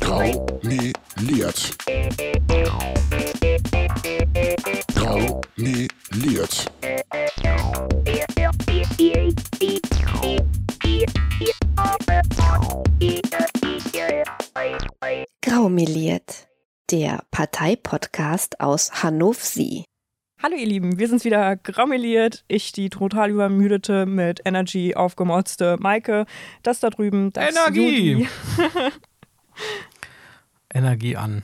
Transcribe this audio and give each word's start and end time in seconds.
Graumeliert. 0.00 1.76
Graumeliert. 4.94 6.72
Graumeliert, 15.40 16.48
der 16.90 17.22
Parteipodcast 17.30 18.60
aus 18.60 19.02
Hannover. 19.02 19.84
Hallo 20.42 20.56
ihr 20.56 20.66
Lieben, 20.66 20.98
wir 20.98 21.06
sind's 21.06 21.26
wieder 21.26 21.54
graumeliert. 21.56 22.44
Ich, 22.48 22.72
die 22.72 22.88
total 22.88 23.28
übermüdete, 23.28 24.06
mit 24.06 24.40
Energy 24.46 24.94
aufgemotzte 24.94 25.76
Maike. 25.78 26.24
Das 26.62 26.80
da 26.80 26.88
drüben, 26.88 27.30
das 27.34 27.54
Energie! 27.54 28.26
Energie 30.72 31.18
an. 31.18 31.42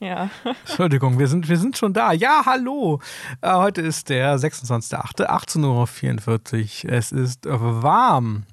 Ja, 0.00 0.30
Entschuldigung, 0.64 1.18
wir 1.18 1.28
sind, 1.28 1.46
wir 1.50 1.58
sind 1.58 1.76
schon 1.76 1.92
da. 1.92 2.12
Ja, 2.12 2.44
hallo. 2.46 3.02
Äh, 3.42 3.52
heute 3.52 3.82
ist 3.82 4.08
der 4.08 4.38
26.08., 4.38 5.26
18.44 5.26 6.86
Uhr. 6.86 6.92
Es 6.92 7.12
ist 7.12 7.44
warm. 7.44 8.44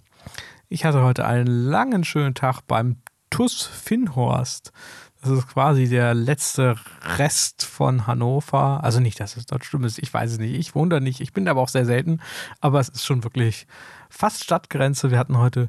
Ich 0.67 0.83
hatte 0.83 1.03
heute 1.03 1.25
einen 1.25 1.47
langen, 1.47 2.03
schönen 2.03 2.33
Tag 2.33 2.63
beim 2.67 2.97
TUS 3.29 3.63
Finnhorst. 3.65 4.71
Das 5.21 5.31
ist 5.31 5.47
quasi 5.47 5.89
der 5.89 6.13
letzte 6.13 6.75
Rest 7.17 7.65
von 7.65 8.07
Hannover. 8.07 8.83
Also 8.83 9.01
nicht, 9.01 9.19
dass 9.19 9.35
es 9.35 9.45
dort 9.45 9.65
schlimm 9.65 9.83
ist, 9.83 9.99
ich 9.99 10.13
weiß 10.13 10.31
es 10.31 10.39
nicht. 10.39 10.53
Ich 10.53 10.75
wohne 10.75 10.89
da 10.89 10.99
nicht. 10.99 11.19
Ich 11.19 11.33
bin 11.33 11.45
da 11.45 11.51
aber 11.51 11.61
auch 11.61 11.69
sehr 11.69 11.85
selten. 11.85 12.21
Aber 12.61 12.79
es 12.79 12.87
ist 12.87 13.05
schon 13.05 13.23
wirklich 13.23 13.67
fast 14.09 14.43
Stadtgrenze. 14.43 15.11
Wir 15.11 15.19
hatten 15.19 15.37
heute 15.37 15.67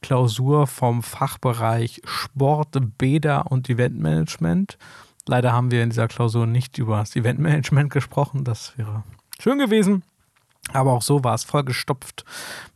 Klausur 0.00 0.66
vom 0.66 1.02
Fachbereich 1.02 2.00
Sport, 2.04 2.78
Bäder 2.96 3.50
und 3.50 3.68
Eventmanagement. 3.68 4.78
Leider 5.26 5.52
haben 5.52 5.70
wir 5.70 5.82
in 5.82 5.90
dieser 5.90 6.08
Klausur 6.08 6.46
nicht 6.46 6.78
über 6.78 6.98
das 6.98 7.16
Eventmanagement 7.16 7.92
gesprochen. 7.92 8.44
Das 8.44 8.78
wäre 8.78 9.02
schön 9.38 9.58
gewesen. 9.58 10.04
Aber 10.72 10.92
auch 10.92 11.02
so 11.02 11.22
war 11.22 11.34
es 11.34 11.44
vollgestopft 11.44 12.24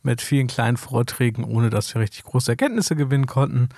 mit 0.03 0.21
vielen 0.21 0.47
kleinen 0.47 0.77
Vorträgen, 0.77 1.43
ohne 1.43 1.69
dass 1.69 1.93
wir 1.93 2.01
richtig 2.01 2.23
große 2.23 2.51
Erkenntnisse 2.51 2.95
gewinnen 2.95 3.27
konnten. 3.27 3.69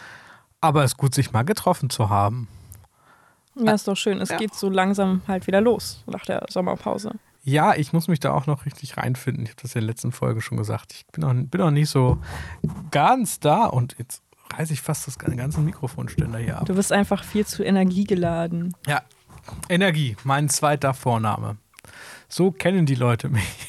Aber 0.63 0.85
es 0.85 0.91
ist 0.91 0.97
gut, 0.97 1.13
sich 1.13 1.33
mal 1.33 1.43
getroffen 1.43 1.89
zu 1.89 2.09
haben. 2.09 2.47
ja, 3.55 3.73
ist 3.73 3.85
doch 3.85 3.97
schön. 3.97 4.21
Es 4.21 4.29
geht 4.37 4.55
so 4.55 4.69
langsam 4.69 5.21
halt 5.27 5.45
wieder 5.45 5.59
los 5.59 6.01
nach 6.05 6.23
der 6.23 6.45
Sommerpause. 6.49 7.11
Ja, 7.43 7.75
ich 7.75 7.91
muss 7.91 8.07
mich 8.07 8.21
da 8.21 8.31
auch 8.31 8.47
noch 8.47 8.65
richtig 8.65 8.95
reinfinden. 8.95 9.43
Ich 9.43 9.49
habe 9.49 9.61
das 9.61 9.75
in 9.75 9.81
der 9.81 9.87
letzten 9.87 10.13
Folge 10.13 10.39
schon 10.39 10.57
gesagt. 10.57 10.93
Ich 10.93 11.05
bin 11.07 11.21
noch, 11.21 11.33
bin 11.33 11.59
noch 11.59 11.69
nicht 11.69 11.89
so 11.89 12.17
ganz 12.91 13.41
da 13.41 13.65
und 13.65 13.95
jetzt 13.97 14.23
reiße 14.53 14.71
ich 14.71 14.81
fast 14.81 15.05
das 15.05 15.17
den 15.17 15.35
ganzen 15.35 15.65
Mikrofonständer 15.65 16.39
hier 16.39 16.59
ab. 16.59 16.65
Du 16.65 16.75
bist 16.75 16.93
einfach 16.93 17.25
viel 17.25 17.45
zu 17.45 17.61
energiegeladen. 17.61 18.73
Ja, 18.87 19.01
Energie, 19.67 20.15
mein 20.23 20.47
zweiter 20.47 20.93
Vorname. 20.93 21.57
So 22.29 22.51
kennen 22.51 22.85
die 22.85 22.95
Leute 22.95 23.27
mich. 23.27 23.67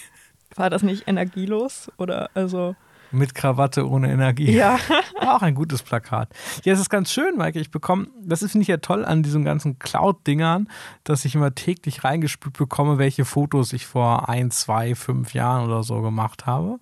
War 0.55 0.71
das 0.71 0.85
nicht 0.85 1.09
energielos? 1.09 1.91
Oder 1.97 2.31
also. 2.35 2.77
Mit 3.15 3.35
Krawatte 3.35 3.89
ohne 3.89 4.13
Energie. 4.13 4.53
Ja. 4.53 4.79
Auch 5.21 5.43
ein 5.43 5.55
gutes 5.55 5.83
Plakat. 5.83 6.31
Ja, 6.65 6.73
es 6.73 6.81
ist 6.81 6.91
ganz 6.91 7.13
schön, 7.13 7.37
Maike. 7.37 7.61
Ich 7.61 7.71
bekomme, 7.71 8.09
das 8.21 8.43
ist, 8.43 8.53
finde 8.53 8.63
ich 8.63 8.69
ja 8.69 8.79
toll 8.79 9.05
an 9.05 9.23
diesen 9.23 9.45
ganzen 9.45 9.79
Cloud-Dingern, 9.79 10.69
dass 11.05 11.25
ich 11.25 11.35
immer 11.35 11.55
täglich 11.55 12.03
reingespült 12.03 12.59
bekomme, 12.59 12.99
welche 12.99 13.25
Fotos 13.25 13.73
ich 13.73 13.87
vor 13.87 14.29
ein, 14.29 14.51
zwei, 14.51 14.95
fünf 14.95 15.33
Jahren 15.33 15.65
oder 15.67 15.83
so 15.83 16.03
gemacht 16.03 16.47
habe. 16.47 16.81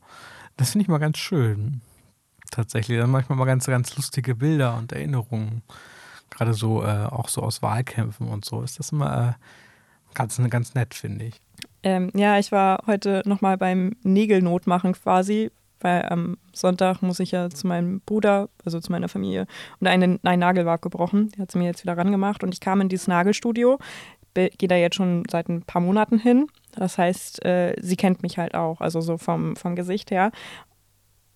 Das 0.56 0.70
finde 0.70 0.82
ich 0.82 0.88
mal 0.88 0.98
ganz 0.98 1.18
schön. 1.18 1.82
Tatsächlich. 2.50 2.98
Dann 2.98 3.10
manchmal 3.10 3.38
mal 3.38 3.44
ganz, 3.44 3.66
ganz 3.66 3.96
lustige 3.96 4.34
Bilder 4.34 4.76
und 4.76 4.92
Erinnerungen. 4.92 5.62
Gerade 6.30 6.54
so, 6.54 6.82
äh, 6.82 7.06
auch 7.06 7.28
so 7.28 7.42
aus 7.42 7.62
Wahlkämpfen 7.62 8.28
und 8.28 8.44
so. 8.44 8.62
Ist 8.62 8.78
das 8.78 8.92
immer 8.92 9.36
äh, 9.38 10.14
ganz, 10.14 10.40
ganz 10.50 10.74
nett, 10.74 10.94
finde 10.94 11.26
ich. 11.26 11.40
Ähm, 11.82 12.10
ja, 12.14 12.38
ich 12.38 12.52
war 12.52 12.84
heute 12.86 13.22
nochmal 13.24 13.56
beim 13.56 13.96
Nägelnotmachen 14.02 14.92
quasi, 14.92 15.50
weil 15.82 16.06
am 16.08 16.38
Sonntag 16.52 17.02
muss 17.02 17.20
ich 17.20 17.32
ja 17.32 17.50
zu 17.50 17.66
meinem 17.66 18.00
Bruder, 18.00 18.48
also 18.64 18.80
zu 18.80 18.92
meiner 18.92 19.08
Familie, 19.08 19.46
und 19.80 19.86
einen, 19.86 20.20
ein 20.22 20.38
Nagel 20.38 20.66
war 20.66 20.78
gebrochen. 20.78 21.30
Der 21.32 21.42
hat 21.42 21.52
sie 21.52 21.58
mir 21.58 21.66
jetzt 21.66 21.82
wieder 21.82 21.96
rangemacht 21.96 22.42
und 22.42 22.54
ich 22.54 22.60
kam 22.60 22.80
in 22.80 22.88
dieses 22.88 23.08
Nagelstudio, 23.08 23.78
gehe 24.34 24.68
da 24.68 24.76
jetzt 24.76 24.96
schon 24.96 25.24
seit 25.30 25.48
ein 25.48 25.62
paar 25.62 25.82
Monaten 25.82 26.18
hin. 26.18 26.46
Das 26.72 26.98
heißt, 26.98 27.44
äh, 27.44 27.76
sie 27.80 27.96
kennt 27.96 28.22
mich 28.22 28.38
halt 28.38 28.54
auch, 28.54 28.80
also 28.80 29.00
so 29.00 29.18
vom, 29.18 29.56
vom 29.56 29.76
Gesicht 29.76 30.10
her. 30.10 30.30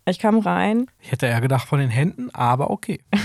Ich 0.09 0.19
kam 0.19 0.39
rein, 0.39 0.87
Ich 1.01 1.11
hätte 1.11 1.27
eher 1.27 1.41
gedacht 1.41 1.69
von 1.69 1.81
den 1.81 1.91
Händen, 1.91 2.31
aber 2.33 2.71
okay. 2.71 3.01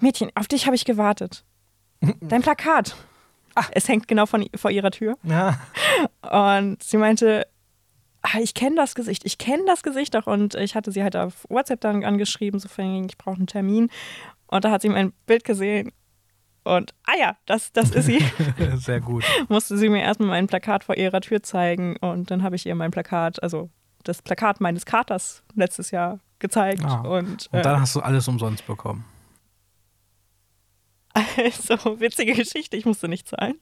Mädchen, 0.00 0.30
auf 0.34 0.46
dich 0.46 0.66
habe 0.66 0.76
ich 0.76 0.84
gewartet. 0.84 1.44
Dein 2.20 2.42
Plakat. 2.42 2.94
Es 3.70 3.88
hängt 3.88 4.08
genau 4.08 4.26
von, 4.26 4.46
vor 4.54 4.70
ihrer 4.70 4.90
Tür. 4.90 5.16
Ja. 5.22 5.58
Und 6.30 6.82
sie 6.82 6.96
meinte, 6.96 7.46
ich 8.40 8.54
kenne 8.54 8.76
das 8.76 8.94
Gesicht, 8.94 9.24
ich 9.24 9.38
kenne 9.38 9.64
das 9.66 9.82
Gesicht 9.82 10.14
doch. 10.14 10.26
Und 10.26 10.54
ich 10.54 10.74
hatte 10.74 10.90
sie 10.92 11.02
halt 11.02 11.16
auf 11.16 11.44
WhatsApp 11.48 11.80
dann 11.80 12.04
angeschrieben, 12.04 12.58
so 12.58 12.68
von 12.68 13.04
ich 13.04 13.18
brauche 13.18 13.36
einen 13.36 13.46
Termin. 13.46 13.90
Und 14.46 14.64
da 14.64 14.70
hat 14.70 14.82
sie 14.82 14.88
mein 14.88 15.12
Bild 15.26 15.44
gesehen. 15.44 15.92
Und, 16.64 16.94
ah 17.04 17.16
ja, 17.18 17.36
das, 17.44 17.72
das 17.72 17.90
ist 17.90 18.06
sie. 18.06 18.24
Sehr 18.76 19.00
gut. 19.00 19.24
Musste 19.48 19.76
sie 19.76 19.90
mir 19.90 20.02
erstmal 20.02 20.28
mein 20.28 20.46
Plakat 20.46 20.84
vor 20.84 20.96
ihrer 20.96 21.20
Tür 21.20 21.42
zeigen. 21.42 21.96
Und 21.98 22.30
dann 22.30 22.42
habe 22.42 22.56
ich 22.56 22.64
ihr 22.64 22.74
mein 22.74 22.90
Plakat, 22.90 23.42
also 23.42 23.70
das 24.02 24.22
Plakat 24.22 24.60
meines 24.60 24.86
Katers 24.86 25.42
letztes 25.54 25.90
Jahr 25.90 26.20
gezeigt. 26.38 26.82
Ah. 26.84 27.00
Und, 27.02 27.48
Und 27.52 27.64
dann 27.64 27.80
hast 27.80 27.94
du 27.94 28.00
alles 28.00 28.26
umsonst 28.28 28.66
bekommen. 28.66 29.04
äh, 31.14 31.50
so 31.50 32.00
witzige 32.00 32.32
Geschichte, 32.32 32.76
ich 32.76 32.86
musste 32.86 33.08
nicht 33.08 33.28
zahlen. 33.28 33.58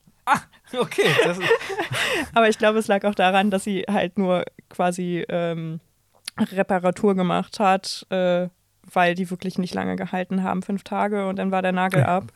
Okay. 0.74 1.10
Das 1.24 1.38
ist, 1.38 1.48
Aber 2.34 2.48
ich 2.48 2.56
glaube, 2.58 2.78
es 2.78 2.86
lag 2.88 3.04
auch 3.04 3.14
daran, 3.14 3.50
dass 3.50 3.64
sie 3.64 3.82
halt 3.90 4.16
nur 4.18 4.44
quasi 4.70 5.24
ähm, 5.28 5.80
Reparatur 6.38 7.14
gemacht 7.14 7.60
hat, 7.60 8.06
äh, 8.10 8.48
weil 8.90 9.14
die 9.14 9.28
wirklich 9.30 9.58
nicht 9.58 9.74
lange 9.74 9.96
gehalten 9.96 10.42
haben, 10.42 10.62
fünf 10.62 10.82
Tage 10.84 11.28
und 11.28 11.36
dann 11.36 11.50
war 11.50 11.60
der 11.62 11.72
Nagel 11.72 12.00
Ja. 12.00 12.16
ab. 12.16 12.32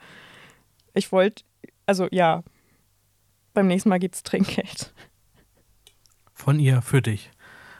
Ich 0.94 1.12
wollte, 1.12 1.44
also 1.86 2.08
ja, 2.10 2.42
beim 3.54 3.66
nächsten 3.68 3.88
Mal 3.88 3.98
gibt's 3.98 4.22
Trinkgeld. 4.22 4.92
von 6.34 6.58
ihr 6.60 6.82
für 6.82 7.00
dich. 7.02 7.30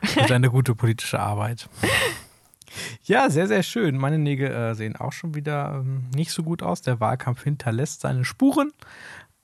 Für 0.03 0.23
deine 0.27 0.51
gute 0.51 0.75
politische 0.75 1.21
Arbeit. 1.21 1.69
Ja, 3.05 3.31
sehr, 3.31 3.47
sehr 3.47 3.63
schön. 3.63 3.97
Meine 3.97 4.19
Nägel 4.19 4.51
äh, 4.51 4.75
sehen 4.75 4.97
auch 4.97 5.13
schon 5.13 5.35
wieder 5.35 5.77
ähm, 5.81 6.09
nicht 6.15 6.33
so 6.33 6.43
gut 6.43 6.63
aus. 6.63 6.83
Der 6.83 7.01
Wahlkampf 7.01 7.45
hinterlässt 7.45 8.01
seine 8.03 8.25
Spuren. 8.25 8.73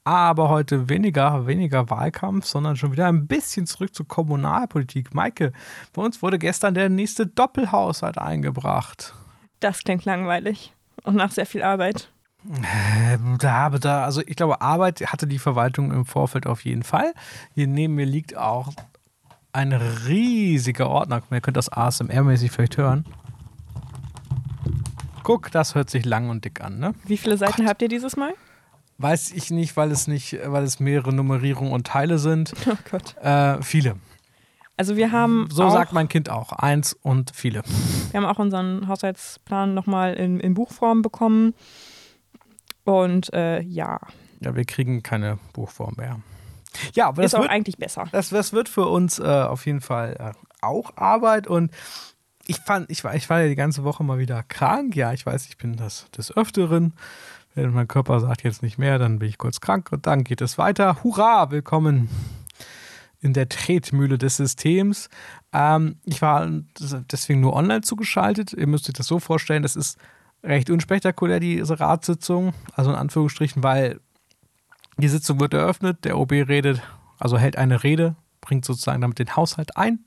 Aber 0.05 0.49
heute 0.49 0.89
weniger, 0.89 1.47
weniger 1.47 1.89
Wahlkampf, 1.89 2.47
sondern 2.47 2.77
schon 2.77 2.91
wieder 2.91 3.07
ein 3.07 3.29
bisschen 3.29 3.67
zurück 3.67 3.95
zur 3.95 4.09
Kommunalpolitik. 4.09 5.15
Maike, 5.15 5.53
bei 5.93 6.03
uns 6.03 6.23
wurde 6.23 6.39
gestern 6.39 6.75
der 6.75 6.89
nächste 6.89 7.27
Doppelhaushalt 7.27 8.19
eingebracht. 8.19 9.15
Das 9.61 9.85
klingt 9.85 10.05
langweilig 10.05 10.75
und 11.05 11.15
nach 11.15 11.31
sehr 11.31 11.47
viel 11.47 11.63
Arbeit. 11.63 12.11
Ähm, 12.45 13.37
Da 13.39 13.71
da, 13.71 14.05
also 14.05 14.23
ich 14.27 14.35
glaube, 14.35 14.61
Arbeit 14.61 15.01
hatte 15.13 15.29
die 15.29 15.39
Verwaltung 15.39 15.93
im 15.93 16.05
Vorfeld 16.05 16.49
auf 16.49 16.65
jeden 16.65 16.83
Fall. 16.83 17.13
Hier 17.55 17.69
neben 17.69 17.95
mir 17.95 18.07
liegt 18.07 18.37
auch 18.37 18.73
ein 19.53 19.73
riesiger 19.73 20.89
Ordner. 20.89 21.23
Ihr 21.31 21.41
könnt 21.41 21.57
das 21.57 21.71
ASMR-mäßig 21.71 22.51
vielleicht 22.51 22.77
hören. 22.77 23.05
Guck, 25.23 25.53
das 25.53 25.77
hört 25.77 25.91
sich 25.91 26.05
lang 26.05 26.31
und 26.31 26.45
dick 26.45 26.61
an, 26.61 26.81
ne? 26.81 26.95
Wie 27.05 27.17
viele 27.17 27.37
Seiten 27.37 27.69
habt 27.69 27.81
ihr 27.83 27.89
dieses 27.89 28.17
Mal? 28.17 28.35
Weiß 29.03 29.33
ich 29.33 29.51
nicht, 29.51 29.77
weil 29.77 29.91
es 29.91 30.07
nicht, 30.07 30.39
weil 30.47 30.63
es 30.65 30.79
mehrere 30.81 31.13
Nummerierungen 31.13 31.73
und 31.73 31.87
Teile 31.87 32.19
sind. 32.19 32.53
Oh 32.67 32.77
Gott. 32.91 33.17
Äh, 33.23 33.61
viele. 33.63 33.97
Also 34.77 34.97
wir 34.97 35.13
haben 35.13 35.49
So 35.51 35.65
auch, 35.65 35.73
sagt 35.73 35.93
mein 35.93 36.09
Kind 36.09 36.31
auch. 36.31 36.53
Eins 36.53 36.95
und 36.95 37.33
viele. 37.35 37.63
Wir 38.11 38.21
haben 38.21 38.27
auch 38.27 38.39
unseren 38.39 38.89
Haushaltsplan 38.89 39.75
nochmal 39.75 40.15
in, 40.15 40.41
in 40.41 40.55
Buchform 40.55 41.03
bekommen. 41.03 41.55
Und 42.85 43.33
äh, 43.33 43.61
ja, 43.61 44.01
Ja, 44.41 44.55
wir 44.57 44.65
kriegen 44.65 45.03
keine 45.03 45.39
Buchform 45.53 45.95
mehr. 45.97 46.21
Ja, 46.95 47.09
aber 47.09 47.23
das 47.23 47.33
ist 47.33 47.35
auch 47.37 47.43
wird, 47.43 47.51
eigentlich 47.51 47.77
besser. 47.77 48.07
Das, 48.13 48.31
das 48.31 48.53
wird 48.53 48.69
für 48.69 48.87
uns 48.87 49.19
äh, 49.19 49.23
auf 49.25 49.67
jeden 49.67 49.81
Fall 49.83 50.17
äh, 50.19 50.33
auch 50.63 50.97
Arbeit 50.97 51.47
und 51.47 51.71
ich 52.47 52.57
fand, 52.59 52.91
ich 52.91 53.05
war, 53.05 53.15
ich 53.15 53.29
war 53.31 53.43
ja 53.43 53.49
die 53.49 53.55
ganze 53.55 53.85
Woche 53.85 54.03
mal 54.03 54.19
wieder 54.19 54.43
krank. 54.43 54.97
Ja, 54.97 55.13
ich 55.13 55.25
weiß, 55.25 55.47
ich 55.47 55.59
bin 55.59 55.77
das 55.77 56.11
des 56.11 56.37
Öfteren. 56.37 56.95
Wenn 57.55 57.71
mein 57.75 57.87
Körper 57.89 58.19
sagt 58.21 58.45
jetzt 58.45 58.63
nicht 58.63 58.79
mehr, 58.79 58.99
dann 58.99 59.19
bin 59.19 59.29
ich 59.29 59.37
kurz 59.37 59.61
krank 59.61 59.93
und 59.93 60.07
dann 60.07 60.25
geht 60.25 60.41
es 60.41 60.57
weiter. 60.57 61.03
Hurra, 61.05 61.51
willkommen 61.51 62.09
in 63.21 63.35
der 63.35 63.47
Tretmühle 63.51 64.17
des 64.17 64.39
Systems. 64.39 65.11
Ähm, 65.53 65.97
ich 66.07 66.23
war 66.23 66.49
deswegen 67.13 67.41
nur 67.41 67.53
online 67.53 67.83
zugeschaltet. 67.83 68.55
Ihr 68.55 68.67
müsst 68.67 68.89
euch 68.89 68.95
das 68.95 69.07
so 69.07 69.19
vorstellen, 69.19 69.63
das 69.63 69.77
ist 69.77 69.99
recht 70.43 70.71
unspektakulär, 70.71 71.41
diese 71.41 71.79
Ratssitzung. 71.79 72.55
Also 72.75 72.91
in 72.91 72.97
Anführungsstrichen, 72.97 73.63
weil 73.63 74.01
die 74.97 75.09
Sitzung 75.09 75.39
wird 75.39 75.53
eröffnet, 75.53 76.07
der 76.07 76.17
OB 76.17 76.33
redet, 76.33 76.81
also 77.19 77.37
hält 77.37 77.59
eine 77.59 77.83
Rede, 77.83 78.17
bringt 78.41 78.65
sozusagen 78.65 79.03
damit 79.03 79.19
den 79.19 79.37
Haushalt 79.37 79.77
ein. 79.77 79.99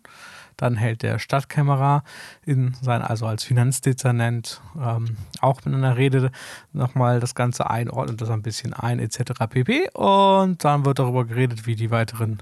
Dann 0.57 0.75
hält 0.75 1.03
der 1.03 1.19
Stadtkämmerer 1.19 2.03
in 2.45 2.75
sein, 2.81 3.01
also 3.01 3.25
als 3.25 3.43
Finanzdezernent, 3.43 4.61
ähm, 4.81 5.17
auch 5.41 5.61
in 5.65 5.73
einer 5.73 5.97
Rede 5.97 6.31
nochmal 6.73 7.19
das 7.19 7.35
Ganze 7.35 7.69
einordnet, 7.69 8.21
das 8.21 8.29
ein 8.29 8.41
bisschen 8.41 8.73
ein, 8.73 8.99
etc. 8.99 9.33
pp. 9.49 9.89
Und 9.93 10.63
dann 10.63 10.85
wird 10.85 10.99
darüber 10.99 11.25
geredet, 11.25 11.65
wie 11.65 11.75
die 11.75 11.91
weiteren 11.91 12.39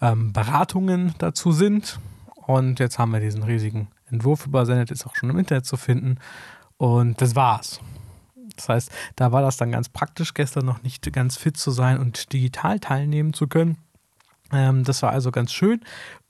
ähm, 0.00 0.32
Beratungen 0.32 1.14
dazu 1.18 1.52
sind. 1.52 1.98
Und 2.34 2.78
jetzt 2.78 2.98
haben 2.98 3.12
wir 3.12 3.20
diesen 3.20 3.42
riesigen 3.42 3.88
Entwurf 4.10 4.46
übersendet, 4.46 4.90
ist 4.90 5.06
auch 5.06 5.16
schon 5.16 5.30
im 5.30 5.38
Internet 5.38 5.66
zu 5.66 5.76
finden. 5.76 6.18
Und 6.76 7.20
das 7.20 7.34
war's. 7.34 7.80
Das 8.56 8.68
heißt, 8.68 8.90
da 9.16 9.32
war 9.32 9.42
das 9.42 9.56
dann 9.56 9.72
ganz 9.72 9.88
praktisch, 9.88 10.34
gestern 10.34 10.64
noch 10.64 10.82
nicht 10.82 11.12
ganz 11.12 11.36
fit 11.36 11.56
zu 11.56 11.70
sein 11.70 11.98
und 11.98 12.32
digital 12.32 12.80
teilnehmen 12.80 13.32
zu 13.32 13.46
können. 13.46 13.76
Ähm, 14.52 14.84
das 14.84 15.02
war 15.02 15.10
also 15.10 15.30
ganz 15.30 15.52
schön. 15.52 15.80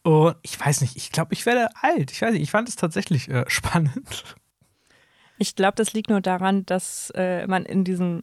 Und 0.07 0.37
ich 0.43 0.59
weiß 0.61 0.83
nicht, 0.83 0.95
ich 0.95 1.11
glaube, 1.11 1.35
ich 1.35 1.47
werde 1.47 1.69
alt. 1.83 2.13
Ich 2.13 2.23
weiß 2.23 2.33
nicht, 2.33 2.43
ich 2.43 2.53
fand 2.53 2.69
es 2.69 2.77
tatsächlich 2.77 3.29
äh, 3.29 3.45
spannend. 3.49 4.37
Ich 5.37 5.57
glaube, 5.57 5.75
das 5.75 5.95
liegt 5.95 6.11
nur 6.11 6.21
daran, 6.21 6.65
dass 6.65 7.11
äh, 7.17 7.45
man 7.49 7.65
in 7.65 7.83
diesem 7.83 8.23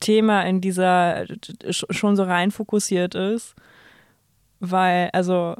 Thema, 0.00 0.46
in 0.46 0.62
dieser 0.62 1.26
schon 1.70 2.16
so 2.16 2.22
rein 2.22 2.52
fokussiert 2.52 3.14
ist. 3.14 3.54
Weil, 4.58 5.10
also 5.12 5.56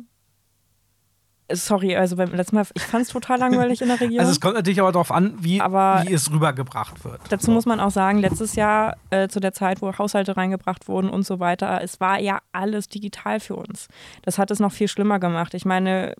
Sorry, 1.52 1.96
also 1.96 2.16
beim 2.16 2.34
letzten 2.34 2.56
Mal, 2.56 2.66
ich 2.74 2.82
fand 2.82 3.04
es 3.04 3.08
total 3.08 3.38
langweilig 3.38 3.80
in 3.80 3.88
der 3.88 4.00
Region. 4.00 4.18
Also 4.18 4.32
es 4.32 4.40
kommt 4.40 4.54
natürlich 4.54 4.80
aber 4.80 4.90
darauf 4.90 5.12
an, 5.12 5.34
wie, 5.38 5.60
aber 5.60 6.02
wie 6.04 6.12
es 6.12 6.30
rübergebracht 6.30 7.04
wird. 7.04 7.20
Dazu 7.28 7.46
so. 7.46 7.52
muss 7.52 7.66
man 7.66 7.78
auch 7.78 7.90
sagen, 7.90 8.18
letztes 8.18 8.56
Jahr 8.56 8.96
äh, 9.10 9.28
zu 9.28 9.38
der 9.38 9.52
Zeit, 9.52 9.80
wo 9.80 9.96
Haushalte 9.96 10.36
reingebracht 10.36 10.88
wurden 10.88 11.08
und 11.08 11.24
so 11.24 11.38
weiter, 11.38 11.80
es 11.82 12.00
war 12.00 12.18
ja 12.18 12.40
alles 12.50 12.88
digital 12.88 13.38
für 13.38 13.54
uns. 13.54 13.86
Das 14.22 14.38
hat 14.38 14.50
es 14.50 14.58
noch 14.58 14.72
viel 14.72 14.88
schlimmer 14.88 15.20
gemacht. 15.20 15.54
Ich 15.54 15.64
meine, 15.64 16.14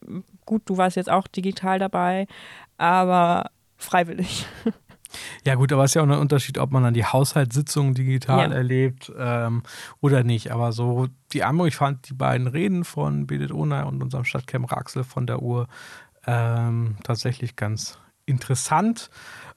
gut, 0.44 0.62
du 0.66 0.76
warst 0.76 0.96
jetzt 0.96 1.10
auch 1.10 1.26
digital 1.26 1.80
dabei, 1.80 2.28
aber 2.78 3.50
freiwillig. 3.76 4.46
Ja, 5.44 5.54
gut, 5.54 5.72
aber 5.72 5.84
es 5.84 5.90
ist 5.90 5.94
ja 5.94 6.02
auch 6.02 6.06
ein 6.06 6.12
Unterschied, 6.12 6.58
ob 6.58 6.72
man 6.72 6.82
dann 6.82 6.94
die 6.94 7.04
Haushaltssitzungen 7.04 7.94
digital 7.94 8.50
ja. 8.50 8.54
erlebt 8.54 9.12
ähm, 9.18 9.62
oder 10.00 10.24
nicht. 10.24 10.50
Aber 10.50 10.72
so 10.72 11.08
die 11.32 11.44
andere, 11.44 11.68
ich 11.68 11.76
fand 11.76 12.08
die 12.08 12.14
beiden 12.14 12.46
Reden 12.46 12.84
von 12.84 13.26
Bedit 13.26 13.52
Onay 13.52 13.84
und 13.84 14.02
unserem 14.02 14.24
Stadtkämmerer 14.24 14.78
Axel 14.78 15.04
von 15.04 15.26
der 15.26 15.42
Uhr 15.42 15.66
ähm, 16.26 16.96
tatsächlich 17.04 17.56
ganz 17.56 17.98
interessant, 18.26 19.10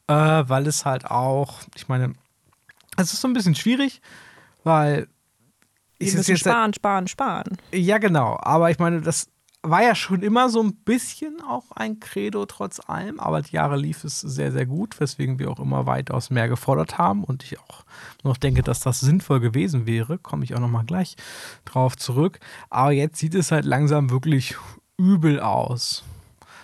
äh, 0.08 0.14
weil 0.14 0.68
es 0.68 0.86
halt 0.86 1.06
auch, 1.06 1.62
ich 1.76 1.88
meine, 1.88 2.14
es 2.98 3.14
ist 3.14 3.22
so 3.22 3.28
ein 3.28 3.34
bisschen 3.34 3.56
schwierig, 3.56 4.02
weil. 4.64 5.08
Wir 5.98 6.14
müssen 6.14 6.38
sparen, 6.38 6.74
sparen, 6.74 7.08
sparen. 7.08 7.58
Ja, 7.74 7.98
genau. 7.98 8.38
Aber 8.42 8.72
ich 8.72 8.80
meine, 8.80 9.02
das 9.02 9.30
war 9.62 9.84
ja 9.84 9.94
schon 9.94 10.22
immer 10.22 10.50
so 10.50 10.62
ein 10.62 10.74
bisschen 10.74 11.42
auch 11.42 11.72
ein 11.76 12.00
Credo 12.00 12.46
trotz 12.46 12.80
allem, 12.88 13.20
aber 13.20 13.42
die 13.42 13.56
Jahre 13.56 13.76
lief 13.76 14.06
es 14.06 14.22
sehr, 14.22 14.52
sehr 14.52 14.66
gut, 14.66 15.00
weswegen 15.00 15.38
wir 15.38 15.52
auch 15.52 15.60
immer 15.60 15.86
weitaus 15.86 16.30
mehr 16.30 16.48
gefordert 16.48 16.98
haben 16.98 17.26
und 17.26 17.44
ich 17.44 17.60
auch 17.60 17.84
noch 18.24 18.38
denke, 18.38 18.64
dass 18.64 18.80
das 18.80 19.02
sinnvoll 19.02 19.42
gewesen 19.42 19.86
wäre. 19.86 20.18
Komme 20.18 20.46
ich 20.46 20.56
auch 20.56 20.60
nochmal 20.60 20.86
gleich 20.86 21.18
drauf 21.66 21.98
zurück. 21.98 22.40
Aber 22.70 22.92
jetzt 22.92 23.20
sieht 23.20 23.36
es 23.36 23.52
halt 23.52 23.66
langsam 23.66 24.10
wirklich 24.10 24.56
übel 24.98 25.40
aus. 25.42 26.04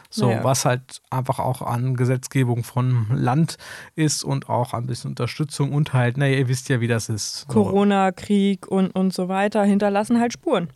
So, 0.10 0.28
naja. 0.28 0.46
was 0.46 0.64
halt 0.64 1.02
einfach 1.10 1.40
auch 1.40 1.62
an 1.62 1.98
Gesetzgebung 1.98 2.64
von 2.64 3.08
Land 3.14 3.58
ist 3.96 4.24
und 4.24 4.48
auch 4.48 4.74
ein 4.74 4.88
bisschen 4.88 5.10
Unterstützung 5.10 5.74
und 5.74 5.92
halt, 5.92 6.16
naja, 6.16 6.38
ihr 6.38 6.48
wisst 6.48 6.70
ja, 6.70 6.80
wie 6.80 6.88
das 6.88 7.10
ist. 7.10 7.46
Corona, 7.50 8.14
Krieg 8.14 8.66
und, 8.68 8.92
und 8.92 9.14
so 9.14 9.28
weiter 9.28 9.66
hinterlassen 9.66 10.22
halt 10.22 10.32
Spuren. 10.32 10.70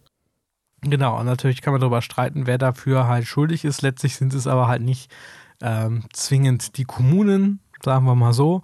Genau, 0.81 1.19
und 1.19 1.25
natürlich 1.25 1.61
kann 1.61 1.73
man 1.73 1.81
darüber 1.81 2.01
streiten, 2.01 2.47
wer 2.47 2.57
dafür 2.57 3.07
halt 3.07 3.27
schuldig 3.27 3.65
ist. 3.65 3.81
Letztlich 3.81 4.15
sind 4.15 4.33
es 4.33 4.47
aber 4.47 4.67
halt 4.67 4.81
nicht 4.81 5.11
ähm, 5.61 6.03
zwingend 6.13 6.77
die 6.77 6.85
Kommunen, 6.85 7.59
sagen 7.83 8.05
wir 8.05 8.15
mal 8.15 8.33
so. 8.33 8.63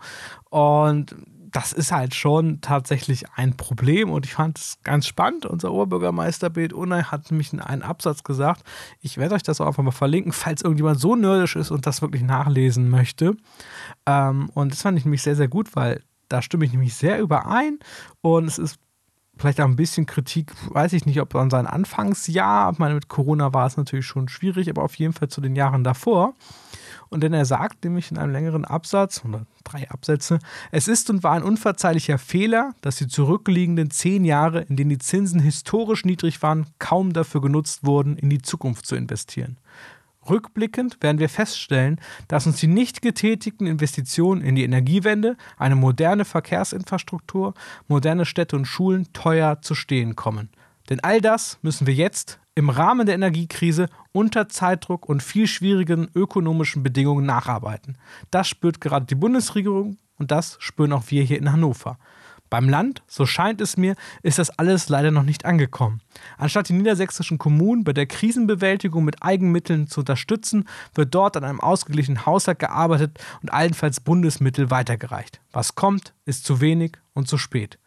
Und 0.49 1.15
das 1.55 1.71
ist 1.71 1.93
halt 1.93 2.13
schon 2.13 2.59
tatsächlich 2.59 3.25
ein 3.35 3.55
Problem 3.55 4.09
und 4.09 4.25
ich 4.25 4.33
fand 4.33 4.57
es 4.57 4.77
ganz 4.83 5.07
spannend. 5.07 5.45
Unser 5.45 5.71
Oberbürgermeister 5.71 6.49
Bild 6.49 6.73
Unai 6.73 7.03
hat 7.03 7.31
nämlich 7.31 7.53
in 7.53 7.61
einem 7.61 7.81
Absatz 7.81 8.23
gesagt, 8.23 8.63
ich 8.99 9.17
werde 9.17 9.35
euch 9.35 9.43
das 9.43 9.61
auch 9.61 9.67
einfach 9.67 9.83
mal 9.83 9.91
verlinken, 9.91 10.33
falls 10.33 10.63
irgendjemand 10.63 10.99
so 10.99 11.15
nerdisch 11.15 11.55
ist 11.55 11.71
und 11.71 11.85
das 11.85 12.01
wirklich 12.01 12.23
nachlesen 12.23 12.89
möchte. 12.89 13.37
Ähm, 14.05 14.49
und 14.53 14.73
das 14.73 14.81
fand 14.81 14.97
ich 14.97 15.05
nämlich 15.05 15.21
sehr, 15.21 15.37
sehr 15.37 15.47
gut, 15.47 15.77
weil 15.77 16.03
da 16.27 16.41
stimme 16.41 16.65
ich 16.65 16.73
nämlich 16.73 16.93
sehr 16.93 17.19
überein 17.21 17.79
und 18.21 18.45
es 18.45 18.57
ist 18.57 18.77
vielleicht 19.37 19.59
auch 19.61 19.65
ein 19.65 19.75
bisschen 19.75 20.05
Kritik, 20.05 20.51
weiß 20.69 20.93
ich 20.93 21.05
nicht, 21.05 21.19
ob 21.21 21.35
an 21.35 21.49
sein 21.49 21.67
Anfangsjahr, 21.67 22.71
ich 22.71 22.79
meine, 22.79 22.95
mit 22.95 23.07
Corona 23.07 23.53
war 23.53 23.67
es 23.67 23.77
natürlich 23.77 24.05
schon 24.05 24.29
schwierig, 24.29 24.69
aber 24.69 24.83
auf 24.83 24.95
jeden 24.95 25.13
Fall 25.13 25.27
zu 25.27 25.41
den 25.41 25.55
Jahren 25.55 25.83
davor. 25.83 26.33
Und 27.09 27.21
denn 27.21 27.33
er 27.33 27.45
sagt 27.45 27.83
nämlich 27.83 28.11
in 28.11 28.17
einem 28.17 28.31
längeren 28.31 28.65
Absatz, 28.65 29.23
oder 29.23 29.45
drei 29.63 29.89
Absätze, 29.89 30.39
es 30.71 30.87
ist 30.87 31.09
und 31.09 31.23
war 31.23 31.33
ein 31.33 31.43
unverzeihlicher 31.43 32.17
Fehler, 32.17 32.73
dass 32.81 32.95
die 32.97 33.07
zurückliegenden 33.07 33.91
zehn 33.91 34.25
Jahre, 34.25 34.61
in 34.61 34.75
denen 34.75 34.89
die 34.89 34.97
Zinsen 34.97 35.39
historisch 35.39 36.05
niedrig 36.05 36.41
waren, 36.41 36.67
kaum 36.79 37.13
dafür 37.13 37.41
genutzt 37.41 37.85
wurden, 37.85 38.17
in 38.17 38.29
die 38.29 38.41
Zukunft 38.41 38.85
zu 38.85 38.95
investieren. 38.95 39.57
Rückblickend 40.29 41.01
werden 41.01 41.19
wir 41.19 41.29
feststellen, 41.29 41.99
dass 42.27 42.47
uns 42.47 42.59
die 42.59 42.67
nicht 42.67 43.01
getätigten 43.01 43.67
Investitionen 43.67 44.41
in 44.41 44.55
die 44.55 44.63
Energiewende, 44.63 45.37
eine 45.57 45.75
moderne 45.75 46.25
Verkehrsinfrastruktur, 46.25 47.53
moderne 47.87 48.25
Städte 48.25 48.55
und 48.55 48.65
Schulen 48.65 49.11
teuer 49.13 49.61
zu 49.61 49.75
stehen 49.75 50.15
kommen. 50.15 50.49
Denn 50.89 50.99
all 50.99 51.21
das 51.21 51.57
müssen 51.61 51.87
wir 51.87 51.93
jetzt 51.93 52.39
im 52.55 52.69
Rahmen 52.69 53.05
der 53.05 53.15
Energiekrise 53.15 53.87
unter 54.13 54.47
Zeitdruck 54.47 55.09
und 55.09 55.21
viel 55.21 55.47
schwierigen 55.47 56.09
ökonomischen 56.15 56.83
Bedingungen 56.83 57.25
nacharbeiten. 57.25 57.97
Das 58.31 58.47
spürt 58.47 58.79
gerade 58.79 59.05
die 59.05 59.15
Bundesregierung 59.15 59.97
und 60.17 60.31
das 60.31 60.57
spüren 60.59 60.93
auch 60.93 61.03
wir 61.09 61.23
hier 61.23 61.37
in 61.37 61.51
Hannover. 61.51 61.97
Beim 62.55 62.69
Land, 62.69 63.03
so 63.05 63.25
scheint 63.25 63.59
es 63.59 63.75
mir, 63.75 63.97
ist 64.23 64.39
das 64.39 64.49
alles 64.49 64.87
leider 64.87 65.11
noch 65.11 65.23
nicht 65.23 65.43
angekommen. 65.43 65.99
Anstatt 66.37 66.69
die 66.69 66.73
niedersächsischen 66.73 67.37
Kommunen 67.37 67.83
bei 67.83 67.91
der 67.91 68.05
Krisenbewältigung 68.05 69.03
mit 69.03 69.21
Eigenmitteln 69.21 69.89
zu 69.89 69.99
unterstützen, 69.99 70.65
wird 70.93 71.13
dort 71.13 71.35
an 71.35 71.43
einem 71.43 71.59
ausgeglichenen 71.59 72.25
Haushalt 72.25 72.59
gearbeitet 72.59 73.19
und 73.41 73.51
allenfalls 73.51 73.99
Bundesmittel 73.99 74.71
weitergereicht. 74.71 75.41
Was 75.51 75.75
kommt, 75.75 76.13
ist 76.23 76.45
zu 76.45 76.61
wenig 76.61 76.93
und 77.13 77.27
zu 77.27 77.37
spät. 77.37 77.77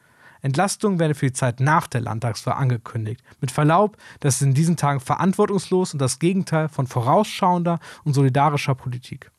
Entlastungen 0.42 0.98
werden 0.98 1.14
für 1.14 1.28
die 1.28 1.32
Zeit 1.32 1.60
nach 1.60 1.86
der 1.86 2.02
Landtagswahl 2.02 2.56
angekündigt. 2.56 3.22
Mit 3.40 3.50
Verlaub, 3.50 3.96
das 4.20 4.34
ist 4.34 4.42
in 4.42 4.52
diesen 4.52 4.76
Tagen 4.76 5.00
verantwortungslos 5.00 5.94
und 5.94 5.98
das 5.98 6.18
Gegenteil 6.18 6.68
von 6.68 6.86
vorausschauender 6.86 7.80
und 8.04 8.12
solidarischer 8.12 8.74
Politik. 8.74 9.30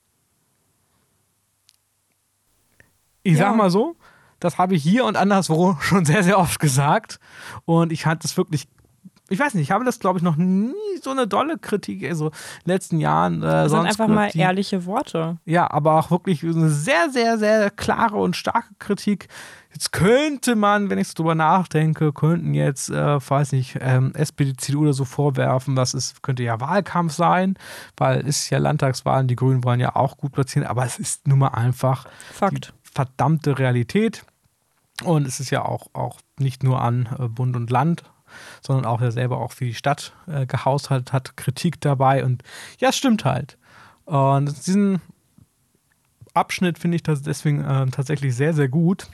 Ich 3.21 3.33
ja. 3.33 3.49
sag 3.49 3.57
mal 3.57 3.69
so, 3.69 3.95
das 4.39 4.57
habe 4.57 4.75
ich 4.75 4.83
hier 4.83 5.05
und 5.05 5.17
anderswo 5.17 5.77
schon 5.81 6.05
sehr, 6.05 6.23
sehr 6.23 6.37
oft 6.37 6.59
gesagt. 6.59 7.19
Und 7.65 7.91
ich 7.91 8.03
fand 8.03 8.23
es 8.25 8.37
wirklich 8.37 8.67
ich 9.29 9.39
weiß 9.39 9.53
nicht, 9.53 9.63
ich 9.63 9.71
habe 9.71 9.85
das, 9.85 9.99
glaube 9.99 10.17
ich, 10.17 10.23
noch 10.23 10.35
nie 10.35 10.73
so 11.01 11.11
eine 11.11 11.27
dolle 11.27 11.57
Kritik, 11.57 12.03
also 12.03 12.27
in 12.27 12.33
den 12.65 12.73
letzten 12.73 12.99
Jahren. 12.99 13.43
Äh, 13.43 13.45
das 13.45 13.71
sind 13.71 13.85
einfach 13.85 14.07
mal 14.07 14.31
ehrliche 14.33 14.85
Worte. 14.85 15.37
Ja, 15.45 15.69
aber 15.69 15.99
auch 15.99 16.11
wirklich 16.11 16.43
eine 16.43 16.69
sehr, 16.69 17.09
sehr, 17.09 17.37
sehr 17.37 17.69
klare 17.69 18.17
und 18.17 18.35
starke 18.35 18.73
Kritik. 18.79 19.27
Jetzt 19.71 19.91
könnte 19.91 20.55
man, 20.55 20.89
wenn 20.89 20.97
ich 20.97 21.09
so 21.09 21.13
drüber 21.13 21.35
nachdenke, 21.35 22.11
könnten 22.11 22.55
jetzt, 22.55 22.89
äh, 22.89 23.29
weiß 23.29 23.51
nicht, 23.51 23.77
ähm, 23.81 24.13
SPD, 24.15 24.53
CDU 24.57 24.81
oder 24.81 24.93
so 24.93 25.05
vorwerfen, 25.05 25.75
das 25.75 25.93
ist, 25.93 26.23
könnte 26.23 26.41
ja 26.41 26.59
Wahlkampf 26.59 27.13
sein, 27.13 27.53
weil 27.95 28.21
es 28.21 28.39
ist 28.39 28.49
ja 28.49 28.57
Landtagswahlen, 28.57 29.27
die 29.27 29.35
Grünen 29.35 29.63
wollen 29.63 29.79
ja 29.79 29.95
auch 29.95 30.17
gut 30.17 30.31
platzieren, 30.31 30.67
aber 30.67 30.85
es 30.85 30.97
ist 30.97 31.27
nun 31.27 31.39
mal 31.39 31.49
einfach 31.49 32.05
Fakt. 32.33 32.73
Verdammte 32.99 33.57
Realität. 33.57 34.25
Und 35.05 35.25
es 35.25 35.39
ist 35.39 35.51
ja 35.51 35.63
auch, 35.63 35.87
auch 35.93 36.19
nicht 36.37 36.63
nur 36.63 36.81
an 36.81 37.07
äh, 37.17 37.29
Bund 37.29 37.55
und 37.55 37.69
Land, 37.69 38.03
sondern 38.61 38.83
auch 38.83 38.99
ja 38.99 39.09
selber 39.09 39.37
auch 39.37 39.53
wie 39.59 39.67
die 39.67 39.73
Stadt 39.73 40.13
äh, 40.27 40.45
gehaushaltet 40.45 41.13
hat, 41.13 41.37
Kritik 41.37 41.79
dabei. 41.79 42.25
Und 42.25 42.43
ja, 42.79 42.89
es 42.89 42.97
stimmt 42.97 43.23
halt. 43.23 43.57
Und 44.03 44.67
diesen 44.67 45.01
Abschnitt 46.33 46.77
finde 46.77 46.97
ich 46.97 47.03
deswegen 47.03 47.63
äh, 47.63 47.85
tatsächlich 47.85 48.35
sehr, 48.35 48.53
sehr 48.53 48.67
gut. 48.67 49.07